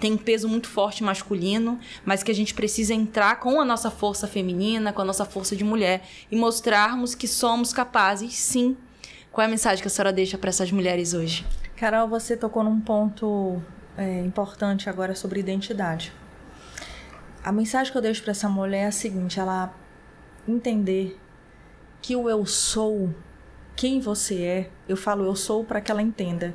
tem 0.01 0.15
um 0.15 0.17
peso 0.17 0.49
muito 0.49 0.67
forte 0.67 1.05
masculino, 1.05 1.79
mas 2.05 2.23
que 2.23 2.31
a 2.31 2.35
gente 2.35 2.55
precisa 2.55 2.95
entrar 2.95 3.39
com 3.39 3.61
a 3.61 3.65
nossa 3.65 3.91
força 3.91 4.27
feminina, 4.27 4.93
com 4.93 5.03
a 5.03 5.05
nossa 5.05 5.27
força 5.27 5.55
de 5.55 5.63
mulher 5.63 6.03
e 6.31 6.37
mostrarmos 6.37 7.15
que 7.15 7.29
somos 7.29 7.73
capazes, 7.73 8.33
sim. 8.35 8.77
Qual 9.31 9.45
é 9.45 9.47
a 9.47 9.51
mensagem 9.51 9.81
que 9.81 9.87
a 9.87 9.91
senhora 9.91 10.13
deixa 10.13 10.39
para 10.39 10.49
essas 10.49 10.73
mulheres 10.73 11.13
hoje? 11.13 11.47
Carol, 11.77 12.09
você 12.09 12.37
tocou 12.37 12.65
num 12.65 12.81
ponto 12.81 13.63
é, 14.01 14.21
importante 14.21 14.89
agora 14.89 15.15
sobre 15.15 15.41
identidade. 15.41 16.11
A 17.45 17.53
mensagem 17.53 17.93
que 17.93 17.99
eu 17.99 18.03
deixo 18.03 18.23
para 18.23 18.31
essa 18.31 18.49
mulher 18.49 18.85
é 18.85 18.87
a 18.87 18.93
seguinte: 18.93 19.39
ela 19.39 19.75
entender 20.49 21.21
que 22.01 22.17
o 22.17 22.29
eu 22.29 22.47
sou, 22.47 23.15
quem 23.77 24.01
você 24.01 24.43
é, 24.43 24.71
eu 24.89 24.97
falo 24.97 25.25
eu 25.27 25.37
sou 25.37 25.63
para 25.63 25.83
que 25.83 25.91
ela 25.91 26.01
entenda. 26.01 26.55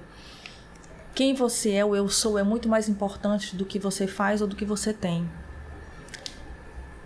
Quem 1.13 1.33
você 1.33 1.73
é, 1.73 1.85
o 1.85 1.95
eu 1.95 2.09
sou, 2.09 2.37
é 2.37 2.43
muito 2.43 2.67
mais 2.67 2.89
importante 2.89 3.55
do 3.55 3.63
que 3.63 3.77
você 3.79 4.07
faz 4.07 4.41
ou 4.41 4.47
do 4.47 4.55
que 4.55 4.65
você 4.65 4.91
tem. 4.91 5.29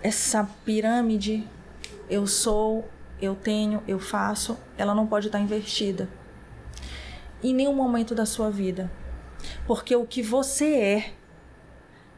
Essa 0.02 0.50
pirâmide, 0.66 1.46
eu 2.10 2.26
sou, 2.26 2.90
eu 3.22 3.36
tenho, 3.36 3.84
eu 3.88 4.00
faço, 4.00 4.58
ela 4.78 4.96
não 4.96 5.06
pode 5.06 5.28
estar 5.28 5.40
invertida. 5.40 6.10
Em 7.44 7.54
nenhum 7.54 7.76
momento 7.76 8.16
da 8.16 8.26
sua 8.26 8.50
vida. 8.50 8.90
Porque 9.66 9.96
o 9.96 10.06
que 10.06 10.22
você 10.22 10.76
é 10.76 11.14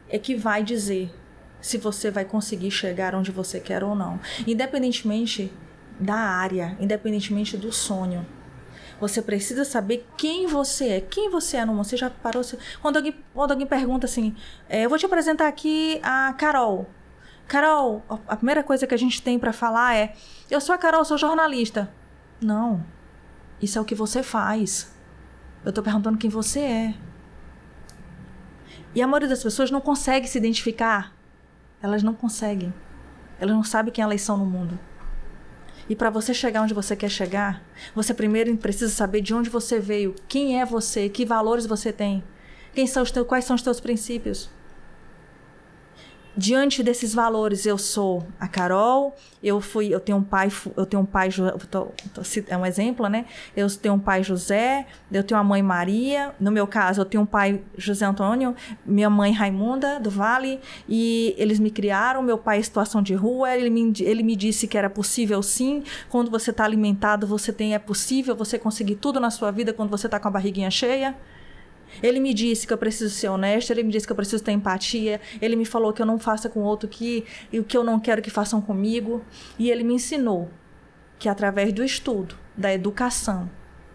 é 0.10 0.20
que 0.20 0.36
vai 0.36 0.64
dizer 0.64 1.14
se 1.62 1.78
você 1.78 2.10
vai 2.10 2.26
conseguir 2.26 2.72
chegar 2.72 3.16
onde 3.16 3.32
você 3.32 3.60
quer 3.60 3.84
ou 3.84 3.96
não. 3.96 4.20
Independentemente 4.48 5.52
da 6.00 6.16
área, 6.16 6.76
independentemente 6.80 7.56
do 7.56 7.72
sonho. 7.72 8.26
Você 9.00 9.22
precisa 9.22 9.66
saber 9.66 10.08
quem 10.18 10.48
você 10.48 10.90
é. 10.90 11.02
Quem 11.02 11.30
você 11.30 11.58
é 11.58 11.66
mundo. 11.66 11.84
Você 11.84 11.98
já 11.98 12.10
parou. 12.10 12.44
Quando 12.82 12.98
alguém, 12.98 13.16
quando 13.34 13.52
alguém 13.52 13.66
pergunta 13.66 14.06
assim, 14.06 14.36
é, 14.70 14.86
eu 14.86 14.90
vou 14.90 14.98
te 14.98 15.06
apresentar 15.06 15.48
aqui 15.48 16.00
a 16.04 16.34
Carol. 16.34 16.88
Carol, 17.48 18.04
a 18.28 18.36
primeira 18.36 18.64
coisa 18.64 18.86
que 18.86 18.94
a 18.94 18.98
gente 18.98 19.22
tem 19.22 19.40
para 19.40 19.52
falar 19.52 19.96
é: 19.96 20.14
eu 20.50 20.62
sou 20.62 20.74
a 20.74 20.78
Carol, 20.78 21.04
sou 21.04 21.18
jornalista. 21.18 21.92
Não. 22.40 22.86
Isso 23.62 23.78
é 23.78 23.82
o 23.82 23.86
que 23.86 23.96
você 23.96 24.22
faz. 24.24 24.94
Eu 25.66 25.74
tô 25.74 25.82
perguntando 25.82 26.18
quem 26.18 26.30
você 26.30 26.60
é. 26.60 26.94
E 28.94 29.02
a 29.02 29.08
maioria 29.08 29.30
das 29.30 29.44
pessoas 29.44 29.72
não 29.72 29.82
consegue 29.82 30.28
se 30.28 30.38
identificar. 30.38 31.16
Elas 31.82 32.04
não 32.04 32.14
conseguem. 32.14 32.74
Elas 33.40 33.56
não 33.56 33.64
sabem 33.64 33.92
quem 33.92 34.04
elas 34.04 34.22
são 34.22 34.38
no 34.38 34.46
mundo. 34.46 34.78
E 35.90 35.96
para 35.96 36.10
você 36.10 36.34
chegar 36.34 36.62
onde 36.62 36.74
você 36.74 36.96
quer 36.96 37.10
chegar, 37.10 37.64
você 37.96 38.14
primeiro 38.14 38.56
precisa 38.58 38.92
saber 38.92 39.22
de 39.22 39.34
onde 39.34 39.50
você 39.50 39.80
veio, 39.80 40.16
quem 40.28 40.62
é 40.62 40.66
você, 40.66 41.10
que 41.10 41.26
valores 41.26 41.66
você 41.66 41.92
tem, 41.92 42.24
quem 42.74 42.86
são 42.86 43.04
os 43.04 43.12
teus, 43.12 43.28
quais 43.28 43.46
são 43.46 43.56
os 43.56 43.62
teus 43.62 43.80
princípios 43.80 44.50
diante 46.36 46.82
desses 46.82 47.14
valores 47.14 47.66
eu 47.66 47.78
sou 47.78 48.26
a 48.40 48.48
Carol 48.48 49.16
eu 49.44 49.60
fui 49.60 49.94
eu 49.94 50.00
tenho 50.00 50.18
um 50.18 50.24
pai 50.24 50.50
eu 50.78 50.86
tenho 50.86 51.04
um 51.04 51.06
pai 51.06 51.30
tô, 51.70 51.86
tô, 52.14 52.22
é 52.48 52.58
um 52.58 52.66
exemplo 52.66 53.08
né? 53.08 53.26
Eu 53.56 53.70
tenho 53.70 53.96
um 53.96 54.00
pai 54.00 54.24
José 54.24 54.86
eu 55.12 55.24
tenho 55.24 55.38
uma 55.38 55.44
mãe 55.44 55.62
Maria 55.62 56.34
no 56.40 56.52
meu 56.52 56.66
caso 56.66 57.02
eu 57.02 57.06
tenho 57.06 57.24
um 57.24 57.26
pai 57.26 57.62
José 57.78 58.06
Antônio 58.06 58.56
minha 58.86 59.10
mãe 59.10 59.34
Raimunda 59.34 60.00
do 60.00 60.10
Vale 60.10 60.60
e 60.88 61.36
eles 61.38 61.60
me 61.60 61.70
criaram 61.70 62.22
meu 62.22 62.38
pai 62.38 62.60
em 62.60 62.64
situação 62.64 63.02
de 63.02 63.14
rua 63.14 63.56
ele 63.56 63.70
me, 63.70 63.94
ele 64.00 64.24
me 64.24 64.36
disse 64.36 64.68
que 64.68 64.78
era 64.78 64.90
possível 64.90 65.44
sim 65.44 65.84
quando 66.10 66.32
você 66.32 66.52
está 66.52 66.64
alimentado 66.64 67.28
você 67.28 67.52
tem 67.52 67.74
é 67.74 67.80
possível 67.80 68.36
você 68.36 68.58
conseguir 68.58 68.96
tudo 68.96 69.20
na 69.20 69.30
sua 69.32 69.52
vida 69.52 69.74
quando 69.74 69.90
você 69.90 70.08
está 70.08 70.20
com 70.20 70.30
a 70.30 70.32
barriguinha 70.32 70.72
cheia 70.72 71.16
ele 72.02 72.20
me 72.20 72.34
disse 72.34 72.66
que 72.66 72.74
eu 72.74 72.78
preciso 72.78 73.14
ser 73.14 73.30
honesto, 73.30 73.72
ele 73.72 73.84
me 73.84 73.92
disse 73.92 74.06
que 74.06 74.12
eu 74.12 74.16
preciso 74.16 74.44
ter 74.44 74.52
empatia, 74.52 75.20
ele 75.42 75.56
me 75.56 75.66
falou 75.66 75.94
que 75.94 76.02
eu 76.02 76.06
não 76.06 76.20
faça 76.20 76.50
com 76.50 76.62
outro 76.62 76.88
que 76.88 77.26
e 77.52 77.60
o 77.60 77.64
que 77.64 77.76
eu 77.78 77.84
não 77.84 78.00
quero 78.00 78.22
que 78.22 78.30
façam 78.30 78.62
comigo, 78.62 79.24
e 79.58 79.70
ele 79.70 79.84
me 79.84 79.96
ensinou 79.96 80.50
que 81.20 81.30
através 81.30 81.72
do 81.72 81.84
estudo, 81.84 82.36
da 82.58 82.74
educação, 82.74 83.50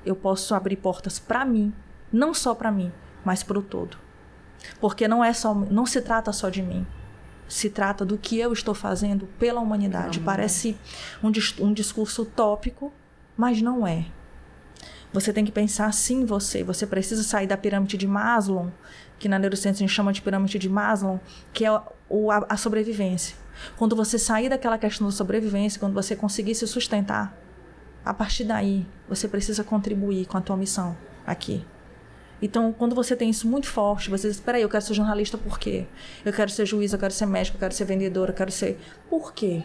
eu 0.04 0.14
posso 0.14 0.54
abrir 0.54 0.76
portas 0.76 1.18
para 1.18 1.44
mim, 1.44 1.72
não 2.12 2.32
só 2.32 2.54
para 2.54 2.70
mim, 2.70 2.92
mas 3.24 3.42
para 3.42 3.59
o 3.59 3.62
todo. 3.62 3.98
Porque 4.80 5.09
não 5.09 5.24
é 5.24 5.32
só, 5.32 5.54
não 5.54 5.85
se 5.85 6.00
trata 6.00 6.32
só 6.32 6.48
de 6.48 6.62
mim. 6.62 6.87
Se 7.48 7.70
trata 7.70 8.04
do 8.04 8.16
que 8.18 8.38
eu 8.38 8.52
estou 8.52 8.74
fazendo 8.74 9.26
pela 9.38 9.61
humanidade. 9.61 10.20
Parece 10.20 10.76
um, 11.22 11.30
um 11.64 11.72
discurso 11.72 12.22
utópico, 12.22 12.92
mas 13.37 13.61
não 13.61 13.87
é. 13.87 14.06
Você 15.12 15.33
tem 15.33 15.45
que 15.45 15.53
pensar 15.53 15.92
sim 15.92 16.25
você. 16.25 16.62
Você 16.62 16.87
precisa 16.87 17.23
sair 17.23 17.47
da 17.47 17.57
pirâmide 17.57 17.97
de 17.97 18.07
Maslow, 18.07 18.73
que 19.19 19.29
na 19.29 19.38
neurociência 19.38 19.85
a 19.85 19.87
gente 19.87 19.95
chama 19.95 20.12
de 20.12 20.21
pirâmide 20.21 20.59
de 20.59 20.69
Maslow, 20.69 21.21
que 21.53 21.64
é 21.64 21.81
o, 22.09 22.31
a, 22.31 22.47
a 22.49 22.57
sobrevivência. 22.57 23.37
Quando 23.77 23.97
você 23.97 24.19
sair 24.19 24.49
daquela 24.49 24.79
questão 24.79 25.07
da 25.07 25.12
sobrevivência, 25.12 25.81
quando 25.81 25.95
você 25.95 26.14
conseguir 26.14 26.55
se 26.55 26.66
sustentar, 26.66 27.37
a 28.05 28.12
partir 28.12 28.45
daí 28.45 28.87
você 29.09 29.27
precisa 29.27 29.64
contribuir 29.64 30.27
com 30.27 30.37
a 30.37 30.40
tua 30.40 30.57
missão 30.57 30.97
aqui. 31.27 31.64
Então, 32.40 32.73
quando 32.73 32.95
você 32.95 33.16
tem 33.16 33.31
isso 33.31 33.49
muito 33.49 33.66
forte, 33.66 34.11
você 34.11 34.29
diz: 34.29 34.38
peraí, 34.38 34.62
eu 34.62 34.69
quero 34.69 34.85
ser 34.85 34.95
jornalista 34.95 35.38
por 35.38 35.59
quê? 35.59 35.87
Eu 36.25 36.33
quero 36.33 36.51
ser 36.51 36.66
juiz, 36.66 36.92
eu 36.92 36.99
quero 36.99 37.12
ser 37.12 37.27
médico, 37.27 37.57
eu 37.57 37.61
quero 37.61 37.75
ser 37.75 37.85
vendedora, 37.87 38.31
eu 38.31 38.35
quero 38.37 38.53
ser. 38.53 38.79
Por 39.09 39.33
quê? 39.33 39.64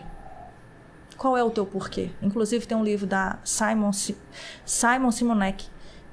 Qual 1.21 1.37
é 1.37 1.43
o 1.43 1.51
teu 1.51 1.67
porquê? 1.67 2.09
Inclusive 2.19 2.65
tem 2.65 2.75
um 2.75 2.83
livro 2.83 3.05
da 3.05 3.37
Simon, 3.43 3.91
Simon 4.65 5.11
Simonek 5.11 5.67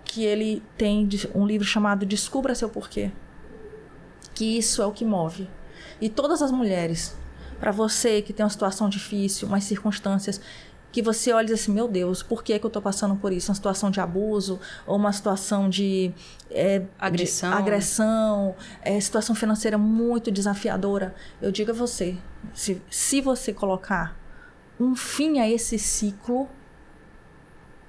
que 0.05 0.23
ele 0.23 0.63
tem 0.77 1.09
um 1.35 1.47
livro 1.47 1.67
chamado 1.67 2.05
Descubra 2.05 2.55
seu 2.55 2.69
porquê. 2.69 3.11
Que 4.35 4.59
isso 4.59 4.83
é 4.83 4.87
o 4.87 4.93
que 4.93 5.07
move. 5.07 5.49
E 5.99 6.11
todas 6.11 6.43
as 6.43 6.53
mulheres, 6.53 7.17
para 7.59 7.71
você 7.71 8.21
que 8.21 8.35
tem 8.35 8.45
uma 8.45 8.51
situação 8.51 8.87
difícil, 8.87 9.49
umas 9.49 9.65
circunstâncias 9.65 10.43
que 10.93 11.01
você 11.01 11.33
olha 11.33 11.45
e 11.45 11.47
diz 11.47 11.63
assim, 11.63 11.73
meu 11.73 11.89
Deus, 11.89 12.23
por 12.23 12.45
que, 12.45 12.53
é 12.53 12.59
que 12.59 12.67
eu 12.67 12.69
estou 12.69 12.83
passando 12.83 13.17
por 13.17 13.33
isso? 13.33 13.51
Uma 13.51 13.55
situação 13.55 13.91
de 13.91 14.01
abuso 14.01 14.61
ou 14.87 14.97
uma 14.97 15.15
situação 15.15 15.71
de 15.71 16.13
é, 16.51 16.83
agressão, 16.99 17.51
de 17.51 17.57
agressão 17.57 18.57
é, 18.83 19.01
situação 19.01 19.35
financeira 19.35 19.79
muito 19.79 20.31
desafiadora. 20.31 21.15
Eu 21.41 21.51
digo 21.51 21.71
a 21.71 21.75
você, 21.75 22.19
se, 22.53 22.83
se 22.91 23.23
você 23.23 23.55
colocar 23.55 24.18
um 24.81 24.95
fim 24.95 25.39
a 25.41 25.49
esse 25.49 25.79
ciclo, 25.79 26.49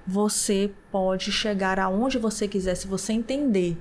você 0.06 0.72
pode 0.90 1.30
chegar 1.30 1.78
aonde 1.78 2.18
você 2.18 2.48
quiser 2.48 2.74
se 2.74 2.86
você 2.86 3.12
entender 3.12 3.76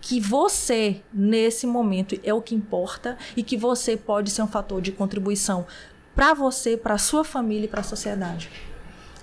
que 0.00 0.18
você, 0.18 1.00
nesse 1.12 1.64
momento, 1.66 2.18
é 2.24 2.34
o 2.34 2.42
que 2.42 2.54
importa 2.54 3.16
e 3.36 3.42
que 3.42 3.56
você 3.56 3.96
pode 3.96 4.30
ser 4.30 4.42
um 4.42 4.48
fator 4.48 4.82
de 4.82 4.90
contribuição 4.90 5.64
para 6.14 6.34
você, 6.34 6.76
para 6.76 6.98
sua 6.98 7.22
família 7.22 7.66
e 7.66 7.68
para 7.68 7.80
a 7.80 7.84
sociedade. 7.84 8.50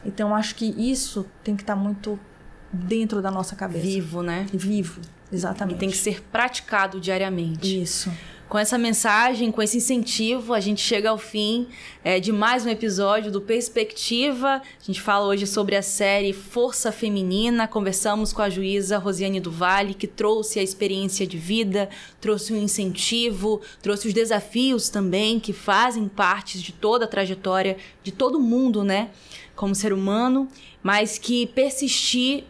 Então, 0.06 0.34
acho 0.34 0.56
que 0.56 0.66
isso 0.66 1.26
tem 1.44 1.56
que 1.56 1.64
estar 1.64 1.76
tá 1.76 1.80
muito 1.80 2.18
dentro 2.72 3.22
da 3.22 3.30
nossa 3.30 3.56
cabeça. 3.58 3.86
Vivo, 3.86 4.24
né? 4.24 4.48
Vivo, 4.54 5.02
exatamente. 5.30 5.76
E 5.76 5.80
tem 5.80 5.90
que 5.90 5.98
ser 5.98 6.22
praticado 6.32 7.02
diariamente. 7.02 7.82
Isso. 7.82 8.10
Com 8.50 8.58
essa 8.58 8.80
mensagem, 8.80 9.52
com 9.52 9.62
esse 9.62 9.78
incentivo, 9.78 10.56
a 10.56 10.60
gente 10.60 10.82
chega 10.82 11.12
ao 11.12 11.20
fim 11.20 11.68
é, 12.04 12.20
de 12.20 12.32
mais 12.32 12.66
um 12.66 12.70
episódio 12.70 13.32
do 13.32 13.40
Perspectiva. 13.40 14.60
A 14.64 14.84
gente 14.84 15.00
fala 15.00 15.28
hoje 15.28 15.46
sobre 15.46 15.76
a 15.76 15.84
série 15.84 16.34
Força 16.34 16.92
Feminina. 16.92 17.68
Conversamos 17.68 18.34
com 18.34 18.42
a 18.42 18.50
juíza 18.50 18.98
Rosiane 18.98 19.40
Duvalle, 19.40 19.94
que 19.94 20.08
trouxe 20.08 20.60
a 20.60 20.64
experiência 20.64 21.28
de 21.28 21.38
vida, 21.38 21.90
trouxe 22.20 22.52
o 22.52 22.56
um 22.56 22.60
incentivo, 22.60 23.62
trouxe 23.84 24.08
os 24.08 24.14
desafios 24.16 24.90
também 24.90 25.40
que 25.40 25.54
fazem 25.54 26.08
parte 26.08 26.60
de 26.60 26.72
toda 26.72 27.06
a 27.06 27.08
trajetória 27.08 27.78
de 28.02 28.12
todo 28.12 28.40
mundo, 28.40 28.84
né? 28.84 29.12
Como 29.56 29.76
ser 29.76 29.94
humano, 29.94 30.48
mas 30.82 31.20
que 31.20 31.46
persistir 31.46 32.46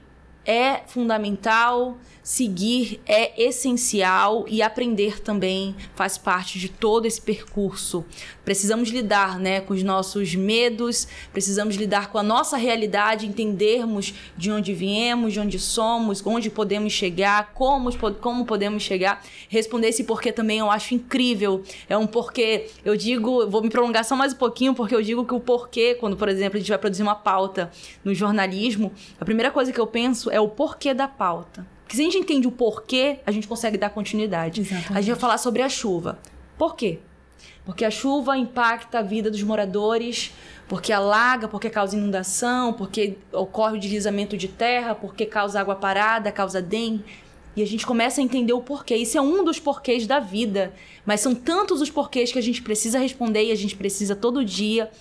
é 0.46 0.82
fundamental, 0.88 1.98
seguir 2.24 3.00
é 3.06 3.42
essencial 3.42 4.46
e 4.48 4.62
aprender 4.62 5.22
também 5.22 5.76
faz 5.96 6.18
parte 6.18 6.60
de 6.60 6.70
todo 6.70 7.06
esse 7.06 7.22
percurso. 7.22 8.06
Precisamos 8.44 8.90
lidar, 8.90 9.40
né, 9.40 9.62
com 9.62 9.74
os 9.74 9.84
nossos 9.84 10.36
medos, 10.36 11.08
precisamos 11.32 11.76
lidar 11.76 12.12
com 12.12 12.18
a 12.18 12.24
nossa 12.24 12.58
realidade, 12.58 13.28
entendermos 13.28 14.14
de 14.36 14.52
onde 14.52 14.74
viemos, 14.74 15.34
de 15.34 15.40
onde 15.40 15.60
somos, 15.60 16.26
onde 16.26 16.50
podemos 16.50 16.94
chegar, 16.94 17.54
como, 17.54 17.90
como 18.16 18.46
podemos 18.46 18.84
chegar. 18.84 19.24
Responder 19.48 19.90
esse 19.90 20.04
porquê 20.04 20.32
também 20.32 20.60
eu 20.60 20.70
acho 20.70 20.96
incrível. 20.96 21.64
É 21.88 21.98
um 21.98 22.08
porquê, 22.08 22.70
eu 22.84 22.96
digo, 22.96 23.48
vou 23.50 23.62
me 23.62 23.70
prolongar 23.70 24.04
só 24.04 24.16
mais 24.16 24.34
um 24.34 24.38
pouquinho, 24.38 24.74
porque 24.74 24.96
eu 24.96 25.02
digo 25.02 25.26
que 25.26 25.34
o 25.34 25.40
porquê, 25.40 25.96
quando, 25.96 26.18
por 26.18 26.28
exemplo, 26.28 26.58
a 26.58 26.60
gente 26.60 26.70
vai 26.70 26.78
produzir 26.78 27.04
uma 27.04 27.16
pauta 27.16 27.72
no 28.04 28.14
jornalismo, 28.14 28.92
a 29.20 29.26
primeira 29.26 29.52
coisa 29.52 29.72
que 29.72 29.80
eu 29.80 29.88
penso 29.88 30.30
é 30.32 30.40
o 30.40 30.48
porquê 30.48 30.94
da 30.94 31.08
pauta. 31.08 31.79
Porque 31.89 31.97
se 31.97 32.04
a 32.04 32.06
gente 32.06 32.19
entende 32.19 32.47
o 32.47 32.52
porquê, 32.52 33.17
a 33.25 33.32
gente 33.32 33.47
consegue 33.47 33.75
dar 33.75 33.89
continuidade. 33.89 34.62
Exatamente. 34.62 34.93
A 34.93 35.02
gente 35.02 35.10
vai 35.10 35.19
falar 35.19 35.39
sobre 35.39 35.63
a 35.63 35.67
chuva. 35.67 36.19
Por 36.56 36.75
quê? 36.75 36.99
Porque 37.65 37.84
a 37.84 37.89
chuva 37.89 38.38
impacta 38.38 38.99
a 38.99 39.02
vida 39.02 39.32
dos 39.32 39.41
moradores, 39.41 40.32
porque 40.67 40.93
alaga, 40.93 41.47
porque 41.47 41.67
causa 41.67 41.97
inundação, 41.97 42.73
porque 42.73 43.17
ocorre 43.34 43.78
o 43.78 43.80
deslizamento 43.80 44.38
de 44.38 44.47
terra, 44.47 44.93
porque 44.93 45.25
causa 45.25 45.60
água 45.60 45.73
parada, 45.73 46.32
causa 46.32 46.62
dengue. 46.62 47.04
E 47.56 47.63
a 47.63 47.65
gente 47.65 47.88
começa 47.88 48.21
a 48.21 48.23
entender 48.23 48.54
o 48.54 48.62
porquê. 48.62 48.95
Isso 48.95 49.17
é 49.17 49.21
um 49.21 49.43
dos 49.43 49.60
porquês 49.60 50.06
da 50.06 50.19
vida. 50.19 50.71
Mas 51.04 51.21
são 51.21 51.34
tantos 51.34 51.82
os 51.82 51.89
porquês 51.89 52.32
que 52.32 52.38
a 52.38 52.43
gente 52.43 52.62
precisa 52.62 52.99
responder 52.99 53.45
e 53.45 53.52
a 53.52 53.56
gente 53.56 53.75
precisa 53.75 54.15
todo 54.15 54.45
dia 54.45 54.91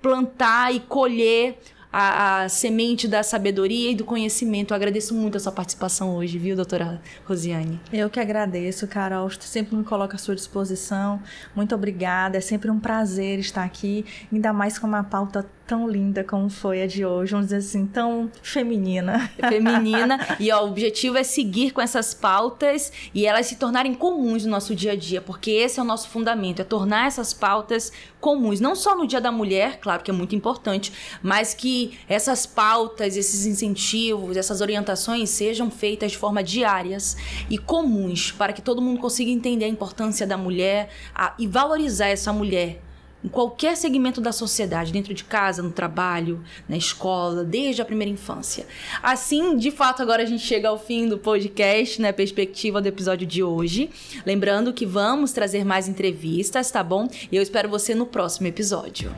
plantar 0.00 0.72
e 0.72 0.78
colher 0.78 1.58
a, 1.92 2.42
a, 2.42 2.48
semente 2.48 3.08
da 3.08 3.22
sabedoria 3.22 3.90
e 3.90 3.94
do 3.94 4.04
conhecimento. 4.04 4.72
Eu 4.72 4.76
agradeço 4.76 5.14
muito 5.14 5.36
a 5.36 5.40
sua 5.40 5.52
participação 5.52 6.16
hoje, 6.16 6.38
viu, 6.38 6.54
doutora 6.54 7.00
Rosiane? 7.24 7.80
Eu 7.92 8.10
que 8.10 8.20
agradeço, 8.20 8.86
Carol. 8.86 9.30
Sempre 9.30 9.76
me 9.76 9.84
coloco 9.84 10.14
à 10.14 10.18
sua 10.18 10.34
disposição. 10.34 11.22
Muito 11.54 11.74
obrigada. 11.74 12.38
É 12.38 12.40
sempre 12.40 12.70
um 12.70 12.78
prazer 12.78 13.38
estar 13.38 13.64
aqui, 13.64 14.04
ainda 14.32 14.52
mais 14.52 14.78
com 14.78 14.86
uma 14.86 15.04
pauta 15.04 15.46
tão 15.68 15.86
linda 15.86 16.24
como 16.24 16.48
foi 16.48 16.82
a 16.82 16.86
de 16.86 17.04
hoje, 17.04 17.32
vamos 17.32 17.48
dizer 17.48 17.58
assim, 17.58 17.86
tão 17.86 18.30
feminina. 18.42 19.30
Feminina. 19.48 20.18
e 20.40 20.50
ó, 20.50 20.64
o 20.64 20.68
objetivo 20.68 21.18
é 21.18 21.22
seguir 21.22 21.72
com 21.72 21.80
essas 21.82 22.14
pautas 22.14 22.90
e 23.14 23.26
elas 23.26 23.46
se 23.46 23.56
tornarem 23.56 23.92
comuns 23.92 24.46
no 24.46 24.50
nosso 24.50 24.74
dia 24.74 24.92
a 24.92 24.96
dia, 24.96 25.20
porque 25.20 25.50
esse 25.50 25.78
é 25.78 25.82
o 25.82 25.84
nosso 25.84 26.08
fundamento, 26.08 26.62
é 26.62 26.64
tornar 26.64 27.06
essas 27.06 27.34
pautas 27.34 27.92
comuns, 28.18 28.60
não 28.60 28.74
só 28.74 28.96
no 28.96 29.06
Dia 29.06 29.20
da 29.20 29.30
Mulher, 29.30 29.78
claro 29.78 30.02
que 30.02 30.10
é 30.10 30.14
muito 30.14 30.34
importante, 30.34 30.90
mas 31.22 31.52
que 31.52 31.98
essas 32.08 32.46
pautas, 32.46 33.14
esses 33.14 33.44
incentivos, 33.44 34.38
essas 34.38 34.62
orientações 34.62 35.28
sejam 35.28 35.70
feitas 35.70 36.12
de 36.12 36.18
forma 36.18 36.42
diárias 36.42 37.14
e 37.50 37.58
comuns, 37.58 38.32
para 38.32 38.54
que 38.54 38.62
todo 38.62 38.80
mundo 38.80 39.00
consiga 39.00 39.30
entender 39.30 39.66
a 39.66 39.68
importância 39.68 40.26
da 40.26 40.38
mulher 40.38 40.88
a, 41.14 41.34
e 41.38 41.46
valorizar 41.46 42.08
essa 42.08 42.32
mulher 42.32 42.87
em 43.22 43.28
qualquer 43.28 43.76
segmento 43.76 44.20
da 44.20 44.32
sociedade, 44.32 44.92
dentro 44.92 45.12
de 45.12 45.24
casa, 45.24 45.62
no 45.62 45.70
trabalho, 45.70 46.42
na 46.68 46.76
escola, 46.76 47.44
desde 47.44 47.82
a 47.82 47.84
primeira 47.84 48.12
infância. 48.12 48.66
Assim, 49.02 49.56
de 49.56 49.70
fato, 49.70 50.02
agora 50.02 50.22
a 50.22 50.26
gente 50.26 50.44
chega 50.44 50.68
ao 50.68 50.78
fim 50.78 51.08
do 51.08 51.18
podcast, 51.18 52.00
né? 52.00 52.12
Perspectiva 52.12 52.80
do 52.80 52.86
episódio 52.86 53.26
de 53.26 53.42
hoje. 53.42 53.90
Lembrando 54.24 54.72
que 54.72 54.86
vamos 54.86 55.32
trazer 55.32 55.64
mais 55.64 55.88
entrevistas, 55.88 56.70
tá 56.70 56.82
bom? 56.82 57.08
E 57.30 57.36
eu 57.36 57.42
espero 57.42 57.68
você 57.68 57.94
no 57.94 58.06
próximo 58.06 58.46
episódio. 58.46 59.14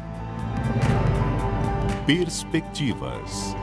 Perspectivas. 2.07 3.55